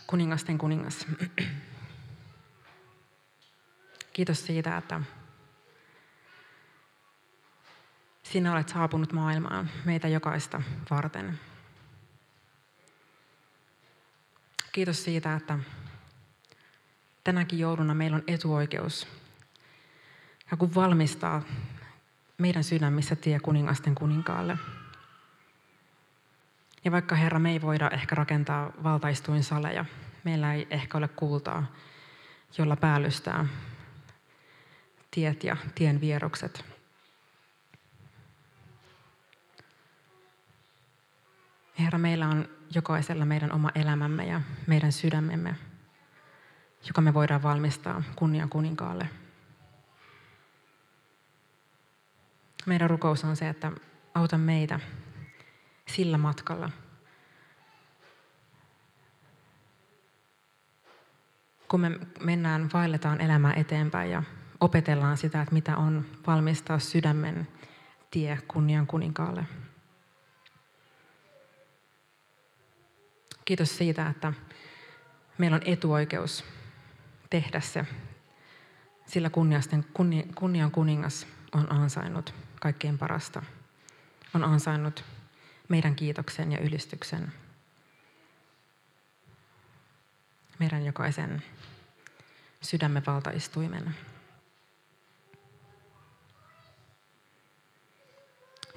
Kuningasten 0.07 0.57
kuningas. 0.57 1.07
Kiitos 4.13 4.45
siitä, 4.45 4.77
että 4.77 5.01
Sinä 8.31 8.53
olet 8.53 8.69
saapunut 8.69 9.13
maailmaan 9.13 9.69
meitä 9.85 10.07
jokaista 10.07 10.61
varten. 10.89 11.39
Kiitos 14.71 15.03
siitä, 15.03 15.35
että 15.35 15.59
tänäkin 17.23 17.59
jouluna 17.59 17.93
meillä 17.93 18.15
on 18.15 18.23
etuoikeus. 18.27 19.07
Ja 20.51 20.57
kun 20.57 20.75
valmistaa 20.75 21.41
meidän 22.37 22.63
sydämissä 22.63 23.15
tie 23.15 23.39
kuningasten 23.39 23.95
kuninkaalle. 23.95 24.57
Ja 26.85 26.91
vaikka 26.91 27.15
Herra, 27.15 27.39
me 27.39 27.51
ei 27.51 27.61
voida 27.61 27.89
ehkä 27.89 28.15
rakentaa 28.15 28.71
valtaistuin 28.83 29.43
saleja, 29.43 29.85
meillä 30.23 30.53
ei 30.53 30.67
ehkä 30.69 30.97
ole 30.97 31.07
kultaa, 31.07 31.75
jolla 32.57 32.75
päällystää 32.75 33.45
tiet 35.11 35.43
ja 35.43 35.57
tien 35.75 36.01
vierokset. 36.01 36.76
Herra, 41.79 41.99
meillä 41.99 42.27
on 42.27 42.49
jokaisella 42.75 43.25
meidän 43.25 43.51
oma 43.51 43.71
elämämme 43.75 44.25
ja 44.25 44.41
meidän 44.67 44.91
sydämemme, 44.91 45.55
joka 46.87 47.01
me 47.01 47.13
voidaan 47.13 47.43
valmistaa 47.43 48.03
kunnian 48.15 48.49
kuninkaalle. 48.49 49.09
Meidän 52.65 52.89
rukous 52.89 53.23
on 53.23 53.35
se, 53.35 53.49
että 53.49 53.71
auta 54.13 54.37
meitä 54.37 54.79
sillä 55.85 56.17
matkalla. 56.17 56.69
Kun 61.67 61.81
me 61.81 61.91
mennään, 62.19 62.69
vaelletaan 62.73 63.21
elämää 63.21 63.53
eteenpäin 63.53 64.11
ja 64.11 64.23
opetellaan 64.59 65.17
sitä, 65.17 65.41
että 65.41 65.53
mitä 65.53 65.77
on 65.77 66.05
valmistaa 66.27 66.79
sydämen 66.79 67.47
tie 68.11 68.39
kunnian 68.47 68.87
kuninkaalle. 68.87 69.45
Kiitos 73.47 73.77
siitä, 73.77 74.09
että 74.09 74.33
meillä 75.37 75.55
on 75.55 75.61
etuoikeus 75.65 76.43
tehdä 77.29 77.59
se, 77.59 77.85
sillä 79.05 79.29
kunnian 80.35 80.71
kuningas 80.71 81.27
on 81.51 81.71
ansainnut 81.71 82.33
kaikkein 82.59 82.97
parasta. 82.97 83.43
On 84.33 84.43
ansainnut 84.43 85.03
meidän 85.69 85.95
kiitoksen 85.95 86.51
ja 86.51 86.59
ylistyksen. 86.59 87.33
Meidän 90.59 90.85
jokaisen 90.85 91.43
sydämme 92.61 93.01
valtaistuimen. 93.07 93.95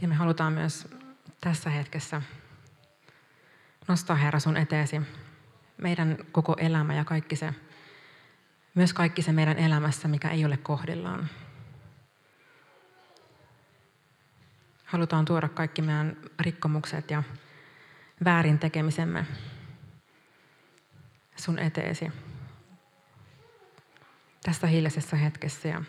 Ja 0.00 0.08
me 0.08 0.14
halutaan 0.14 0.52
myös 0.52 0.88
tässä 1.40 1.70
hetkessä 1.70 2.22
nostaa 3.90 4.16
Herra 4.16 4.40
sun 4.40 4.56
eteesi 4.56 5.00
meidän 5.76 6.18
koko 6.32 6.54
elämä 6.58 6.94
ja 6.94 7.04
kaikki 7.04 7.36
se, 7.36 7.54
myös 8.74 8.92
kaikki 8.92 9.22
se 9.22 9.32
meidän 9.32 9.58
elämässä, 9.58 10.08
mikä 10.08 10.28
ei 10.28 10.44
ole 10.44 10.56
kohdillaan. 10.56 11.28
Halutaan 14.84 15.24
tuoda 15.24 15.48
kaikki 15.48 15.82
meidän 15.82 16.16
rikkomukset 16.40 17.10
ja 17.10 17.22
väärin 18.24 18.58
tekemisemme 18.58 19.26
sun 21.36 21.58
eteesi 21.58 22.12
tässä 24.42 24.66
hiljaisessa 24.66 25.16
hetkessä 25.16 25.68
ja 25.68 25.82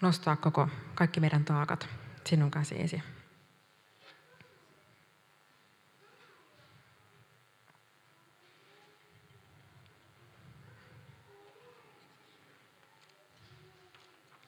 nostaa 0.00 0.36
koko, 0.36 0.68
kaikki 0.94 1.20
meidän 1.20 1.44
taakat 1.44 1.88
sinun 2.26 2.50
käsiisi. 2.50 3.02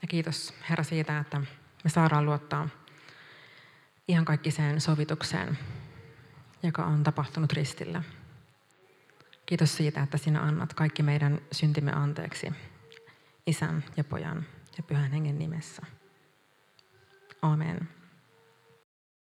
Ja 0.03 0.09
kiitos 0.09 0.55
Herra 0.71 0.85
siitä, 0.85 1.19
että 1.19 1.41
me 1.85 1.91
saadaan 1.91 2.27
luottaa 2.27 2.69
ihan 4.09 4.25
kaikkiseen 4.25 4.81
sovitukseen, 4.81 5.59
joka 6.63 6.85
on 6.85 7.03
tapahtunut 7.03 7.53
ristillä. 7.53 8.03
Kiitos 9.47 9.77
siitä, 9.77 10.03
että 10.03 10.19
sinä 10.19 10.43
annat 10.43 10.75
kaikki 10.75 11.03
meidän 11.03 11.41
syntimme 11.53 11.93
anteeksi 11.93 12.53
isän 13.47 13.85
ja 13.97 14.05
pojan 14.05 14.47
ja 14.77 14.83
pyhän 14.83 15.11
hengen 15.11 15.39
nimessä. 15.39 15.83
Amen. 17.43 17.89